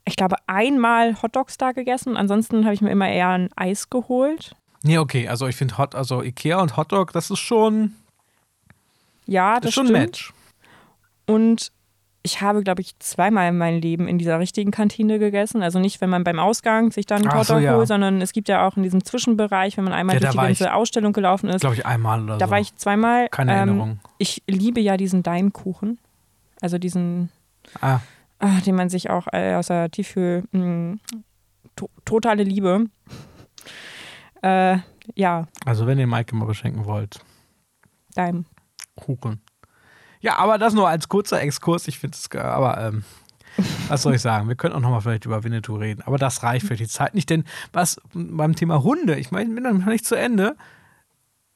ich 0.04 0.16
glaube, 0.16 0.36
einmal 0.46 1.20
Hot 1.22 1.36
Dogs 1.36 1.56
da 1.56 1.72
gegessen. 1.72 2.16
Ansonsten 2.16 2.64
habe 2.64 2.74
ich 2.74 2.80
mir 2.80 2.90
immer 2.90 3.08
eher 3.08 3.28
ein 3.28 3.50
Eis 3.56 3.90
geholt. 3.90 4.56
Nee, 4.82 4.98
okay, 4.98 5.28
also 5.28 5.46
ich 5.46 5.56
finde 5.56 5.78
Hot, 5.78 5.94
also 5.94 6.22
Ikea 6.22 6.60
und 6.60 6.76
Hotdog, 6.76 7.12
das 7.12 7.30
ist 7.30 7.38
schon, 7.38 7.94
Ja, 9.26 9.60
das 9.60 9.68
ist 9.68 9.74
schon 9.74 9.84
ein 9.86 9.88
stimmt. 9.88 10.00
Match. 10.06 10.32
Und 11.26 11.72
ich 12.22 12.40
habe, 12.42 12.62
glaube 12.62 12.82
ich, 12.82 12.98
zweimal 12.98 13.48
in 13.48 13.56
meinem 13.58 13.80
Leben 13.80 14.06
in 14.06 14.18
dieser 14.18 14.38
richtigen 14.38 14.70
Kantine 14.70 15.18
gegessen. 15.18 15.62
Also 15.62 15.78
nicht, 15.78 16.00
wenn 16.02 16.10
man 16.10 16.22
beim 16.22 16.38
Ausgang 16.38 16.90
sich 16.92 17.06
dann 17.06 17.22
einen 17.22 17.30
Ach 17.30 17.38
Hot 17.38 17.46
so, 17.46 17.58
ja. 17.58 17.74
holt, 17.76 17.88
sondern 17.88 18.20
es 18.20 18.32
gibt 18.32 18.48
ja 18.48 18.66
auch 18.66 18.76
in 18.76 18.82
diesem 18.82 19.02
Zwischenbereich, 19.04 19.76
wenn 19.78 19.84
man 19.84 19.92
einmal 19.94 20.16
Ja, 20.16 20.20
durch 20.20 20.34
da 20.34 20.40
die 20.42 20.46
ganze 20.48 20.64
ich- 20.64 20.70
Ausstellung 20.70 21.12
gelaufen 21.14 21.48
ist. 21.48 21.60
Glaube 21.62 21.76
ich 21.76 21.86
einmal 21.86 22.22
oder 22.22 22.36
Da 22.36 22.46
so. 22.46 22.50
war 22.52 22.60
ich 22.60 22.76
zweimal. 22.76 23.28
Keine 23.30 23.52
ähm, 23.52 23.58
Erinnerung. 23.58 24.00
Ich 24.18 24.42
liebe 24.46 24.80
ja 24.80 24.96
diesen 24.98 25.22
Daimkuchen. 25.22 25.98
Also 26.60 26.76
diesen 26.78 27.30
Ah, 27.80 28.00
ah, 28.38 28.60
den 28.66 28.74
man 28.74 28.90
sich 28.90 29.08
auch 29.10 29.26
äh, 29.32 29.54
aus 29.54 29.68
der 29.68 29.90
Tiefkühl, 29.90 30.44
mh, 30.52 30.96
to 31.76 31.88
totale 32.04 32.42
Liebe. 32.42 32.84
Äh, 34.42 34.78
ja, 35.14 35.46
also 35.64 35.86
wenn 35.86 35.98
ihr 35.98 36.06
Maike 36.06 36.34
mal 36.36 36.44
beschenken 36.46 36.84
wollt, 36.84 37.20
Daim. 38.14 38.44
Kuchen. 38.96 39.40
Ja, 40.20 40.36
aber 40.36 40.58
das 40.58 40.74
nur 40.74 40.88
als 40.88 41.08
kurzer 41.08 41.40
Exkurs. 41.40 41.88
Ich 41.88 41.98
finde 41.98 42.16
es, 42.16 42.30
aber 42.38 42.78
ähm, 42.78 43.04
was 43.88 44.02
soll 44.02 44.14
ich 44.14 44.22
sagen? 44.22 44.48
Wir 44.48 44.54
können 44.54 44.74
auch 44.74 44.80
nochmal 44.80 45.00
vielleicht 45.00 45.24
über 45.24 45.42
Winnetou 45.44 45.76
reden. 45.76 46.02
Aber 46.02 46.18
das 46.18 46.42
reicht 46.42 46.66
für 46.66 46.76
die 46.76 46.88
Zeit 46.88 47.14
nicht, 47.14 47.30
denn 47.30 47.44
was 47.72 48.00
beim 48.12 48.54
Thema 48.54 48.82
Hunde, 48.82 49.18
ich 49.18 49.30
meine, 49.30 49.48
ich 49.48 49.54
bin 49.54 49.64
noch 49.64 49.86
nicht 49.86 50.04
zu 50.04 50.14
Ende. 50.14 50.56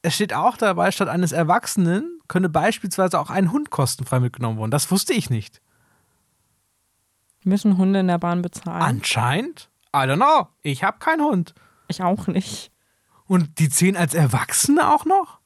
Es 0.01 0.15
steht 0.15 0.33
auch 0.33 0.57
dabei, 0.57 0.91
statt 0.91 1.07
eines 1.07 1.31
Erwachsenen 1.31 2.19
könne 2.27 2.49
beispielsweise 2.49 3.19
auch 3.19 3.29
ein 3.29 3.51
Hund 3.51 3.69
kostenfrei 3.71 4.19
mitgenommen 4.19 4.59
werden. 4.59 4.71
Das 4.71 4.91
wusste 4.91 5.13
ich 5.13 5.29
nicht. 5.29 5.61
Müssen 7.43 7.77
Hunde 7.77 7.99
in 7.99 8.07
der 8.07 8.17
Bahn 8.17 8.41
bezahlen? 8.41 8.81
Anscheinend, 8.81 9.69
I 9.95 9.99
don't 9.99 10.15
know, 10.15 10.47
ich 10.63 10.83
habe 10.83 10.97
keinen 10.99 11.21
Hund. 11.21 11.53
Ich 11.87 12.01
auch 12.01 12.27
nicht. 12.27 12.71
Und 13.27 13.59
die 13.59 13.69
zehn 13.69 13.95
als 13.95 14.13
Erwachsene 14.13 14.93
auch 14.93 15.05
noch? 15.05 15.39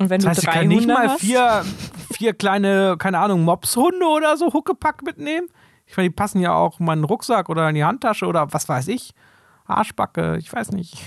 Und 0.00 0.08
wenn 0.08 0.18
Das 0.22 0.30
heißt, 0.30 0.38
du 0.38 0.40
ich 0.40 0.46
drei 0.46 0.60
kann 0.60 0.68
nicht 0.68 0.88
mal 0.88 1.18
vier, 1.18 1.62
vier 2.10 2.32
kleine, 2.32 2.96
keine 2.98 3.18
Ahnung, 3.18 3.44
Mopshunde 3.44 4.06
oder 4.06 4.38
so 4.38 4.50
Huckepack 4.50 5.02
mitnehmen. 5.02 5.46
Ich 5.84 5.94
meine, 5.94 6.08
die 6.08 6.14
passen 6.14 6.40
ja 6.40 6.54
auch 6.54 6.80
in 6.80 6.86
meinen 6.86 7.04
Rucksack 7.04 7.50
oder 7.50 7.68
in 7.68 7.74
die 7.74 7.84
Handtasche 7.84 8.24
oder 8.24 8.50
was 8.50 8.66
weiß 8.66 8.88
ich. 8.88 9.12
Arschbacke, 9.66 10.38
ich 10.38 10.50
weiß 10.50 10.72
nicht. 10.72 11.02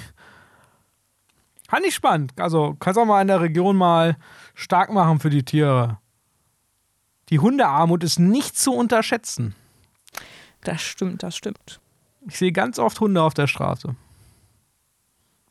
Fand 1.67 1.87
ich 1.87 1.95
spannend. 1.95 2.33
Also, 2.39 2.75
kannst 2.79 2.99
auch 2.99 3.05
mal 3.05 3.19
in 3.19 3.29
der 3.29 3.41
Region 3.41 3.75
mal 3.75 4.15
stark 4.53 4.91
machen 4.93 5.19
für 5.19 5.31
die 5.31 5.43
Tiere. 5.43 5.97
Die 7.29 7.39
Hundearmut 7.39 8.03
ist 8.03 8.19
nicht 8.19 8.55
zu 8.55 8.73
unterschätzen. 8.73 9.55
das 10.65 10.83
stimmt, 10.83 11.23
das 11.23 11.35
stimmt. 11.35 11.79
Ich 12.27 12.37
sehe 12.37 12.51
ganz 12.51 12.77
oft 12.77 12.99
Hunde 12.99 13.23
auf 13.23 13.33
der 13.33 13.47
Straße. 13.47 13.95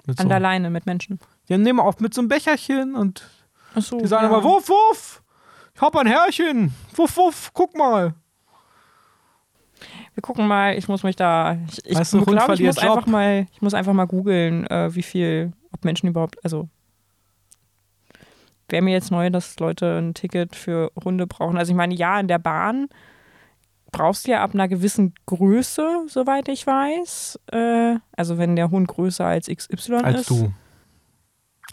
Mit 0.06 0.16
so, 0.16 0.22
An 0.22 0.28
der 0.28 0.38
Leine 0.38 0.70
mit 0.70 0.86
Menschen. 0.86 1.18
Die 1.48 1.58
nehmen 1.58 1.80
oft 1.80 2.00
mit 2.00 2.14
so 2.14 2.20
einem 2.20 2.28
Becherchen 2.28 2.94
und 2.94 3.28
Achso, 3.74 3.98
Die 3.98 4.06
sagen 4.06 4.24
ja. 4.24 4.30
immer, 4.30 4.44
wuff, 4.44 4.68
wuff, 4.68 5.22
ich 5.74 5.80
hab 5.80 5.96
ein 5.96 6.06
Herrchen, 6.06 6.74
wuff, 6.94 7.16
wuff, 7.16 7.50
guck 7.54 7.76
mal. 7.76 8.14
Wir 10.14 10.22
gucken 10.22 10.46
mal, 10.46 10.76
ich 10.76 10.88
muss 10.88 11.02
mich 11.02 11.16
da. 11.16 11.56
Ich, 11.68 11.84
ich 11.86 11.98
Weißt 11.98 12.12
du, 12.12 12.24
glaube, 12.24 12.54
ich 12.54 12.60
muss 12.60 12.78
einfach 12.78 12.96
Job. 12.96 13.06
mal, 13.06 13.46
ich 13.52 13.62
muss 13.62 13.72
einfach 13.74 13.94
mal 13.94 14.04
googeln, 14.06 14.66
äh, 14.66 14.94
wie 14.94 15.02
viel, 15.02 15.52
ob 15.72 15.84
Menschen 15.84 16.08
überhaupt, 16.08 16.36
also 16.44 16.68
wäre 18.68 18.82
mir 18.82 18.92
jetzt 18.92 19.10
neu, 19.10 19.30
dass 19.30 19.58
Leute 19.58 19.98
ein 19.98 20.14
Ticket 20.14 20.54
für 20.56 20.90
Hunde 21.04 21.26
brauchen. 21.26 21.56
Also 21.58 21.70
ich 21.72 21.76
meine, 21.76 21.94
ja, 21.94 22.18
in 22.20 22.28
der 22.28 22.38
Bahn 22.38 22.88
brauchst 23.90 24.26
du 24.26 24.32
ja 24.32 24.42
ab 24.42 24.54
einer 24.54 24.68
gewissen 24.68 25.14
Größe, 25.26 26.04
soweit 26.08 26.48
ich 26.48 26.66
weiß. 26.66 27.38
Äh, 27.52 27.96
also 28.16 28.38
wenn 28.38 28.56
der 28.56 28.70
Hund 28.70 28.88
größer 28.88 29.26
als 29.26 29.48
XY 29.48 29.94
Als 29.96 30.20
ist. 30.22 30.30
du. 30.30 30.52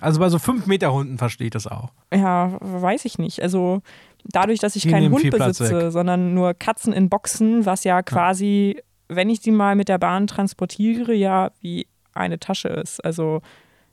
Also 0.01 0.19
bei 0.19 0.29
so 0.29 0.39
5 0.39 0.65
Meter 0.67 0.93
Hunden 0.93 1.17
verstehe 1.17 1.47
ich 1.47 1.51
das 1.51 1.67
auch. 1.67 1.91
Ja, 2.13 2.57
weiß 2.61 3.05
ich 3.05 3.17
nicht. 3.17 3.41
Also 3.41 3.81
dadurch, 4.23 4.59
dass 4.59 4.75
ich 4.75 4.83
Die 4.83 4.89
keinen 4.89 5.11
Hund 5.11 5.29
besitze, 5.29 5.91
sondern 5.91 6.33
nur 6.33 6.53
Katzen 6.53 6.93
in 6.93 7.09
Boxen, 7.09 7.65
was 7.65 7.83
ja 7.83 8.01
quasi, 8.01 8.81
wenn 9.07 9.29
ich 9.29 9.41
sie 9.41 9.51
mal 9.51 9.75
mit 9.75 9.89
der 9.89 9.97
Bahn 9.97 10.27
transportiere, 10.27 11.13
ja 11.13 11.51
wie 11.61 11.87
eine 12.13 12.39
Tasche 12.39 12.69
ist. 12.69 13.03
Also 13.03 13.41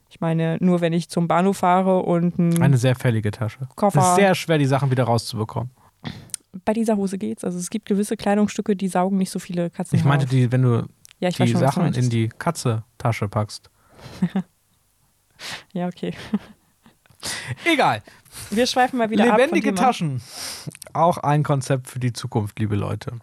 ich 0.09 0.21
meine, 0.21 0.57
nur 0.61 0.81
wenn 0.81 0.93
ich 0.93 1.09
zum 1.09 1.27
Bahnhof 1.27 1.57
fahre 1.57 1.99
und 1.99 2.39
einen 2.39 2.61
Eine 2.61 2.77
sehr 2.77 2.95
fällige 2.95 3.31
Tasche. 3.31 3.67
Koffer. 3.75 3.99
Es 3.99 4.07
ist 4.09 4.15
sehr 4.15 4.35
schwer, 4.35 4.57
die 4.57 4.65
Sachen 4.65 4.89
wieder 4.91 5.03
rauszubekommen. 5.03 5.71
bei 6.65 6.73
dieser 6.73 6.95
Hose 6.97 7.17
geht's. 7.17 7.43
Also 7.43 7.57
es 7.59 7.69
gibt 7.69 7.87
gewisse 7.87 8.15
Kleidungsstücke, 8.15 8.75
die 8.75 8.87
saugen 8.87 9.17
nicht 9.17 9.29
so 9.29 9.39
viele 9.39 9.69
Katzen 9.69 9.97
Ich 9.97 10.05
meinte, 10.05 10.25
die, 10.25 10.51
wenn 10.51 10.61
du 10.61 10.85
ja, 11.19 11.29
die 11.29 11.47
schon, 11.47 11.59
Sachen 11.59 11.93
in 11.93 12.09
die 12.09 12.29
Katze-Tasche 12.29 13.27
packst. 13.27 13.69
Ja, 15.73 15.87
okay. 15.87 16.13
Egal. 17.65 18.03
Wir 18.51 18.67
schweifen 18.67 18.97
mal 18.97 19.09
wieder 19.09 19.25
Lebendige 19.25 19.69
ab. 19.69 19.75
Thema. 19.75 19.87
Taschen. 19.87 20.21
Auch 20.93 21.17
ein 21.17 21.43
Konzept 21.43 21.87
für 21.87 21.99
die 21.99 22.13
Zukunft, 22.13 22.59
liebe 22.59 22.75
Leute. 22.75 23.13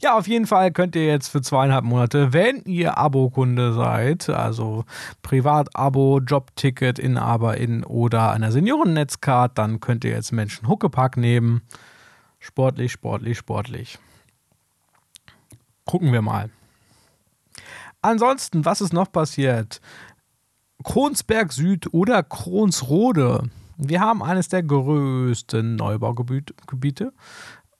Ja, 0.00 0.18
auf 0.18 0.26
jeden 0.26 0.46
Fall 0.46 0.72
könnt 0.72 0.96
ihr 0.96 1.06
jetzt 1.06 1.28
für 1.28 1.42
zweieinhalb 1.42 1.84
Monate, 1.84 2.32
wenn 2.32 2.62
ihr 2.64 2.98
Abokunde 2.98 3.72
seid, 3.72 4.28
also 4.28 4.84
Privat-Abo, 5.22 6.20
Jobticket, 6.26 6.98
Inhaberin 6.98 7.84
oder 7.84 8.32
einer 8.32 8.50
Seniorennetzcard, 8.50 9.56
dann 9.56 9.78
könnt 9.78 10.04
ihr 10.04 10.10
jetzt 10.10 10.32
Menschen 10.32 10.66
Huckepack 10.66 11.16
nehmen. 11.16 11.62
Sportlich, 12.40 12.90
sportlich, 12.90 13.38
sportlich. 13.38 13.98
Gucken 15.84 16.12
wir 16.12 16.22
mal. 16.22 16.50
Ansonsten, 18.02 18.64
was 18.64 18.80
ist 18.80 18.92
noch 18.92 19.12
passiert? 19.12 19.80
Kronsberg 20.82 21.52
Süd 21.52 21.92
oder 21.92 22.22
Kronsrode. 22.22 23.50
Wir 23.76 24.00
haben 24.00 24.22
eines 24.22 24.48
der 24.48 24.62
größten 24.62 25.76
Neubaugebiete. 25.76 27.12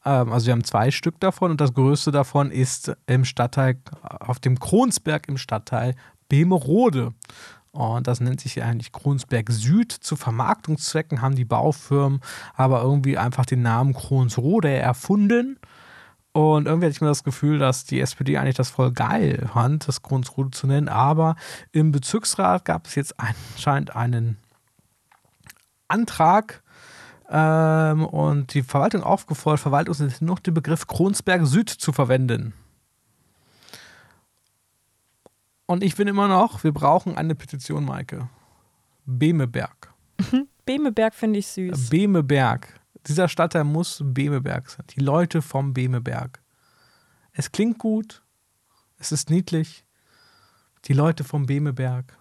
Ähm, 0.04 0.32
also 0.32 0.46
wir 0.46 0.52
haben 0.52 0.64
zwei 0.64 0.90
Stück 0.90 1.20
davon 1.20 1.50
und 1.50 1.60
das 1.60 1.74
größte 1.74 2.10
davon 2.10 2.50
ist 2.50 2.92
im 3.06 3.24
Stadtteil, 3.24 3.78
auf 4.02 4.38
dem 4.38 4.58
Kronsberg 4.58 5.28
im 5.28 5.36
Stadtteil 5.36 5.94
Bemerode. 6.28 7.12
Und 7.72 8.06
das 8.06 8.20
nennt 8.20 8.40
sich 8.40 8.62
eigentlich 8.62 8.92
Kronsberg 8.92 9.50
Süd. 9.50 9.92
Zu 9.92 10.16
Vermarktungszwecken 10.16 11.22
haben 11.22 11.36
die 11.36 11.44
Baufirmen 11.44 12.20
aber 12.54 12.82
irgendwie 12.82 13.16
einfach 13.16 13.46
den 13.46 13.62
Namen 13.62 13.94
Kronsrode 13.94 14.70
erfunden. 14.70 15.58
Und 16.32 16.66
irgendwie 16.66 16.86
hatte 16.86 16.94
ich 16.94 17.00
mir 17.00 17.08
das 17.08 17.24
Gefühl, 17.24 17.58
dass 17.58 17.84
die 17.84 18.00
SPD 18.00 18.38
eigentlich 18.38 18.56
das 18.56 18.70
voll 18.70 18.92
geil 18.92 19.48
fand, 19.52 19.88
das 19.88 20.02
Kronsrode 20.02 20.50
zu 20.50 20.66
nennen. 20.66 20.88
Aber 20.88 21.34
im 21.72 21.90
Bezirksrat 21.90 22.64
gab 22.64 22.86
es 22.86 22.94
jetzt 22.94 23.14
anscheinend 23.18 23.96
einen 23.96 24.36
Antrag 25.88 26.62
ähm, 27.28 28.04
und 28.04 28.54
die 28.54 28.62
Verwaltung 28.62 29.02
aufgefordert, 29.02 29.60
Verwaltungsintendant 29.60 30.22
noch 30.22 30.38
den 30.38 30.54
Begriff 30.54 30.86
Kronsberg 30.86 31.46
Süd 31.46 31.68
zu 31.68 31.92
verwenden. 31.92 32.52
Und 35.66 35.84
ich 35.84 35.94
finde 35.94 36.10
immer 36.10 36.28
noch, 36.28 36.64
wir 36.64 36.72
brauchen 36.72 37.16
eine 37.16 37.34
Petition, 37.34 37.84
Maike. 37.84 38.28
Bemeberg. 39.04 39.92
Bemeberg 40.64 41.14
finde 41.14 41.38
ich 41.38 41.46
süß. 41.48 41.90
Bemeberg. 41.90 42.79
Dieser 43.06 43.28
Stadtteil 43.28 43.64
muss 43.64 44.02
Bemeberg 44.04 44.68
sein. 44.70 44.84
Die 44.90 45.00
Leute 45.00 45.42
vom 45.42 45.72
Bemeberg. 45.74 46.40
Es 47.32 47.50
klingt 47.52 47.78
gut. 47.78 48.22
Es 48.98 49.12
ist 49.12 49.30
niedlich. 49.30 49.84
Die 50.86 50.92
Leute 50.92 51.24
vom 51.24 51.46
Bemeberg. 51.46 52.16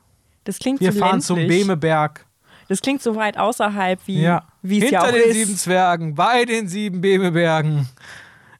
Das 0.45 0.59
klingt 0.59 0.79
Wir 0.79 0.91
so 0.91 0.99
fahren 0.99 1.19
ländlich. 1.19 1.27
zum 1.27 1.37
Bemeberg. 1.47 2.25
Das 2.67 2.81
klingt 2.81 3.01
so 3.01 3.15
weit 3.15 3.37
außerhalb, 3.37 3.99
wie 4.05 4.21
Ja. 4.21 4.47
es 4.63 4.69
Hinter 4.69 4.89
ja 4.91 5.01
auch 5.03 5.11
den 5.11 5.23
ist. 5.29 5.33
sieben 5.33 5.55
Zwergen, 5.57 6.13
bei 6.15 6.45
den 6.45 6.67
sieben 6.67 7.01
Bemebergen. 7.01 7.89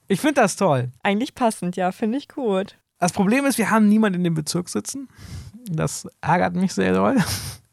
Ich 0.08 0.19
finde 0.21 0.41
das 0.41 0.55
toll. 0.55 0.91
Eigentlich 1.03 1.36
passend, 1.36 1.75
ja, 1.75 1.91
finde 1.91 2.17
ich 2.17 2.27
gut. 2.27 2.77
Das 2.97 3.13
Problem 3.13 3.45
ist, 3.45 3.58
wir 3.60 3.69
haben 3.69 3.88
niemanden 3.88 4.17
in 4.19 4.23
dem 4.23 4.34
Bezirk 4.34 4.67
sitzen. 4.67 5.08
Das 5.69 6.08
ärgert 6.21 6.55
mich 6.55 6.73
sehr 6.73 6.93
doll, 6.93 7.17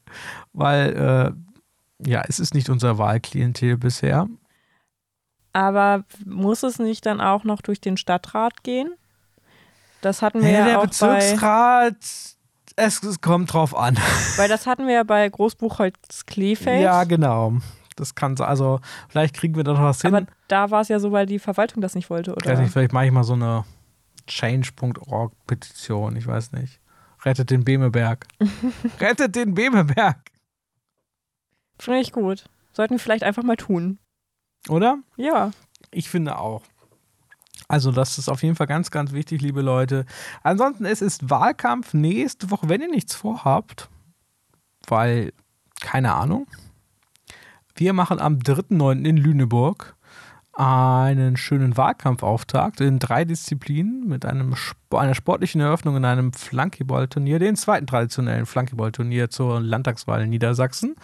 weil 0.53 1.35
äh, 1.35 1.56
ja, 2.05 2.23
es 2.29 2.39
ist 2.41 2.55
nicht 2.55 2.69
unser 2.69 2.99
Wahlklientel 2.99 3.77
bisher. 3.77 4.27
Aber 5.53 6.05
muss 6.25 6.63
es 6.63 6.79
nicht 6.79 7.07
dann 7.07 7.21
auch 7.21 7.45
noch 7.45 7.63
durch 7.63 7.81
den 7.81 7.97
Stadtrat 7.97 8.63
gehen? 8.63 8.93
Das 10.03 10.21
hatten 10.23 10.43
wir 10.43 10.51
Ja, 10.51 10.59
ja, 10.59 10.65
der 10.67 10.79
auch 10.81 10.83
bei, 10.83 11.17
Bezirksrat, 11.17 11.97
es, 12.77 13.03
es 13.03 13.21
kommt 13.23 13.53
drauf 13.53 13.75
an. 13.75 13.97
weil 14.37 14.49
das 14.49 14.67
hatten 14.67 14.87
wir 14.87 14.95
ja 14.95 15.03
bei 15.03 15.27
Großbuchholz 15.29 16.27
Kleefeld. 16.27 16.83
Ja, 16.83 17.05
genau. 17.05 17.55
Das 17.97 18.15
kann 18.15 18.37
so, 18.37 18.45
also 18.45 18.81
vielleicht 19.09 19.35
kriegen 19.35 19.57
wir 19.57 19.65
da 19.65 19.73
noch 19.73 19.81
was 19.81 20.03
hin. 20.03 20.15
aber 20.15 20.27
da 20.49 20.71
war 20.71 20.83
es 20.83 20.89
ja 20.89 20.99
so, 21.01 21.13
weil 21.13 21.25
die 21.25 21.39
Verwaltung 21.39 21.81
das 21.81 21.95
nicht 21.95 22.11
wollte, 22.11 22.33
ich 22.33 22.37
oder? 22.37 22.51
weiß 22.53 22.59
nicht, 22.59 22.73
vielleicht 22.73 22.93
mache 22.93 23.07
ich 23.07 23.13
mal 23.13 23.25
so 23.25 23.33
eine 23.33 23.65
Change.org 24.27 25.33
Petition, 25.47 26.15
ich 26.17 26.27
weiß 26.27 26.53
nicht. 26.53 26.79
Rettet 27.25 27.51
den 27.51 27.65
Bemeberg. 27.65 28.27
Rettet 29.01 29.35
den 29.35 29.55
Bemeberg, 29.55 30.19
Finde 31.79 32.01
ich 32.01 32.13
gut. 32.13 32.49
Sollten 32.73 32.95
wir 32.95 32.99
vielleicht 32.99 33.25
einfach 33.25 33.43
mal 33.43 33.57
tun. 33.57 33.99
oder? 34.69 34.99
Ja. 35.17 35.51
Ich 35.91 36.09
finde 36.11 36.39
auch. 36.39 36.63
Also, 37.69 37.91
das 37.91 38.19
ist 38.19 38.29
auf 38.29 38.43
jeden 38.43 38.55
Fall 38.55 38.67
ganz, 38.67 38.91
ganz 38.91 39.13
wichtig, 39.13 39.41
liebe 39.41 39.61
Leute. 39.61 40.05
Ansonsten, 40.43 40.85
es 40.85 41.03
ist 41.03 41.31
Wahlkampf 41.31 41.95
nächste 41.95 42.51
Woche, 42.51 42.69
wenn 42.69 42.81
ihr 42.83 42.91
nichts 42.91 43.15
vorhabt, 43.15 43.89
weil, 44.87 45.33
keine 45.81 46.15
Ahnung. 46.15 46.47
Wir 47.75 47.93
machen 47.93 48.21
am 48.21 48.39
3.9. 48.39 49.05
in 49.05 49.17
Lüneburg 49.17 49.96
einen 50.57 51.37
schönen 51.37 51.77
Wahlkampfauftakt 51.77 52.81
in 52.81 52.99
drei 52.99 53.27
Disziplinen 53.27 54.09
mit 54.09 54.25
einem, 54.25 54.55
einer 54.91 55.15
sportlichen 55.15 55.61
Eröffnung 55.61 55.97
in 55.99 56.05
einem 56.07 56.33
Flankeball-Turnier, 56.33 57.39
den 57.39 57.57
zweiten 57.57 57.87
traditionellen 57.87 58.47
Flankeball-Turnier 58.47 59.29
zur 59.29 59.61
Landtagswahl 59.61 60.23
in 60.23 60.31
Niedersachsen, 60.31 60.97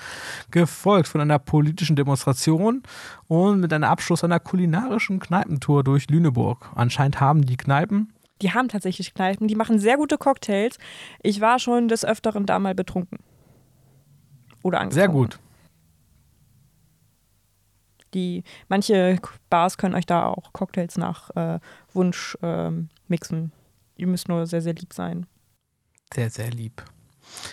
gefolgt 0.50 1.08
von 1.08 1.20
einer 1.20 1.38
politischen 1.38 1.96
Demonstration 1.96 2.82
und 3.28 3.60
mit 3.60 3.74
einem 3.74 3.84
Abschluss 3.84 4.24
einer 4.24 4.40
kulinarischen 4.40 5.20
Kneipentour 5.20 5.84
durch 5.84 6.08
Lüneburg. 6.08 6.70
Anscheinend 6.74 7.20
haben 7.20 7.44
die 7.44 7.58
Kneipen 7.58 8.10
Die 8.40 8.52
haben 8.52 8.68
tatsächlich 8.68 9.12
Kneipen, 9.12 9.48
die 9.48 9.54
machen 9.54 9.78
sehr 9.78 9.98
gute 9.98 10.16
Cocktails. 10.16 10.78
Ich 11.22 11.42
war 11.42 11.58
schon 11.58 11.88
des 11.88 12.06
Öfteren 12.06 12.46
da 12.46 12.58
mal 12.58 12.74
betrunken. 12.74 13.18
Oder 14.62 14.80
angetrunken. 14.80 14.94
sehr 14.94 15.08
gut. 15.08 15.38
Die, 18.14 18.44
manche 18.68 19.18
Bars 19.48 19.78
können 19.78 19.94
euch 19.94 20.06
da 20.06 20.26
auch 20.26 20.52
Cocktails 20.52 20.98
nach 20.98 21.30
äh, 21.36 21.60
Wunsch 21.92 22.36
ähm, 22.42 22.88
mixen. 23.08 23.52
Ihr 23.96 24.06
müsst 24.06 24.28
nur 24.28 24.46
sehr, 24.46 24.62
sehr 24.62 24.74
lieb 24.74 24.92
sein. 24.92 25.26
Sehr, 26.12 26.30
sehr 26.30 26.50
lieb. 26.50 26.82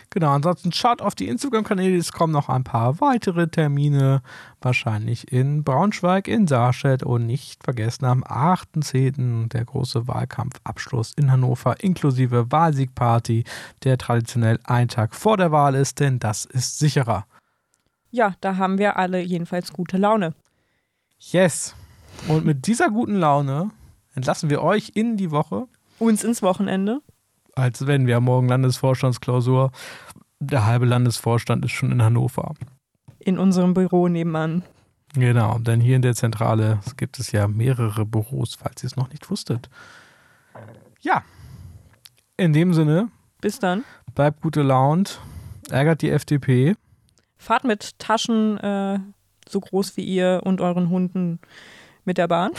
Genau, 0.09 0.31
ansonsten 0.31 0.71
schaut 0.71 1.01
auf 1.01 1.15
die 1.15 1.27
Instagram-Kanäle, 1.27 1.97
es 1.97 2.11
kommen 2.11 2.33
noch 2.33 2.49
ein 2.49 2.63
paar 2.63 2.99
weitere 2.99 3.47
Termine, 3.47 4.21
wahrscheinlich 4.61 5.31
in 5.31 5.63
Braunschweig, 5.63 6.27
in 6.27 6.47
Saarstedt 6.47 7.03
und 7.03 7.25
nicht 7.25 7.63
vergessen 7.63 8.05
am 8.05 8.23
8.10. 8.23 9.49
der 9.49 9.65
große 9.65 10.07
Wahlkampfabschluss 10.07 11.13
in 11.15 11.31
Hannover 11.31 11.81
inklusive 11.81 12.51
Wahlsiegparty, 12.51 13.43
der 13.83 13.97
traditionell 13.97 14.59
ein 14.63 14.87
Tag 14.87 15.15
vor 15.15 15.37
der 15.37 15.51
Wahl 15.51 15.75
ist, 15.75 15.99
denn 15.99 16.19
das 16.19 16.45
ist 16.45 16.79
sicherer. 16.79 17.25
Ja, 18.11 18.33
da 18.41 18.57
haben 18.57 18.79
wir 18.79 18.97
alle 18.97 19.21
jedenfalls 19.21 19.71
gute 19.71 19.97
Laune. 19.97 20.33
Yes. 21.19 21.75
Und 22.27 22.45
mit 22.45 22.67
dieser 22.67 22.89
guten 22.89 23.15
Laune 23.15 23.71
entlassen 24.15 24.49
wir 24.49 24.61
euch 24.61 24.91
in 24.95 25.17
die 25.17 25.31
Woche, 25.31 25.67
Uns 25.99 26.23
ins 26.23 26.41
Wochenende. 26.41 27.01
als 27.55 27.85
wenn 27.87 28.07
wir 28.07 28.19
morgen 28.19 28.47
Landesvorstandsklausur. 28.47 29.71
Der 30.39 30.65
halbe 30.65 30.85
Landesvorstand 30.85 31.65
ist 31.65 31.71
schon 31.71 31.91
in 31.91 32.01
Hannover. 32.01 32.53
In 33.19 33.37
unserem 33.37 33.73
Büro 33.73 34.07
nebenan. 34.07 34.63
Genau, 35.13 35.57
denn 35.59 35.81
hier 35.81 35.95
in 35.97 36.01
der 36.01 36.15
Zentrale 36.15 36.79
gibt 36.95 37.19
es 37.19 37.31
ja 37.33 37.47
mehrere 37.47 38.05
Büros, 38.05 38.55
falls 38.55 38.83
ihr 38.83 38.87
es 38.87 38.95
noch 38.95 39.09
nicht 39.09 39.29
wusstet. 39.29 39.69
Ja, 41.01 41.23
in 42.37 42.53
dem 42.53 42.73
Sinne, 42.73 43.09
Bis 43.41 43.59
dann. 43.59 43.83
bleibt 44.15 44.41
gute 44.41 44.61
Launt, 44.61 45.19
ärgert 45.69 46.01
die 46.01 46.09
FDP. 46.11 46.75
Fahrt 47.37 47.63
mit 47.65 47.97
Taschen 47.99 48.57
äh, 48.59 48.99
so 49.49 49.59
groß 49.59 49.97
wie 49.97 50.03
ihr 50.03 50.41
und 50.43 50.61
euren 50.61 50.89
Hunden 50.89 51.39
mit 52.05 52.17
der 52.17 52.27
Bahn. 52.27 52.51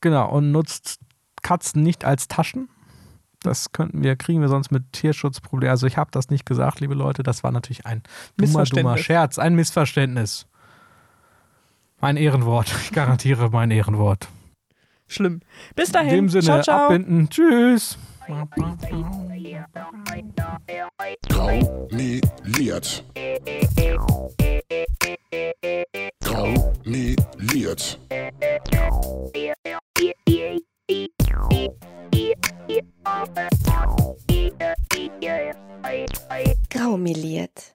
Genau, 0.00 0.30
und 0.30 0.50
nutzt 0.50 1.00
Katzen 1.42 1.82
nicht 1.82 2.04
als 2.04 2.28
Taschen. 2.28 2.68
Das 3.42 3.72
könnten 3.72 4.02
wir, 4.04 4.16
kriegen 4.16 4.40
wir 4.40 4.48
sonst 4.48 4.70
mit 4.70 4.92
Tierschutzproblemen. 4.92 5.70
Also 5.70 5.86
ich 5.86 5.96
habe 5.96 6.10
das 6.12 6.30
nicht 6.30 6.46
gesagt, 6.46 6.80
liebe 6.80 6.94
Leute. 6.94 7.22
Das 7.22 7.42
war 7.42 7.50
natürlich 7.50 7.86
ein 7.86 8.02
dummer, 8.02 8.12
dummer 8.36 8.60
Missverständnis. 8.60 9.00
Scherz, 9.00 9.38
ein 9.38 9.54
Missverständnis. 9.54 10.46
Mein 12.00 12.16
Ehrenwort. 12.16 12.74
Ich 12.82 12.92
garantiere 12.92 13.50
mein 13.50 13.70
Ehrenwort. 13.70 14.28
Schlimm. 15.06 15.40
Bis 15.74 15.92
dahin. 15.92 16.10
In 16.10 16.16
dem 16.16 16.28
Sinne, 16.28 16.44
ciao, 16.44 16.62
ciao. 16.62 16.84
abbinden. 16.86 17.28
Tschüss. 17.28 17.98
Graumeliert. 21.28 23.04
Graumeliert. 26.84 27.98
Graumeliert. 36.70 37.74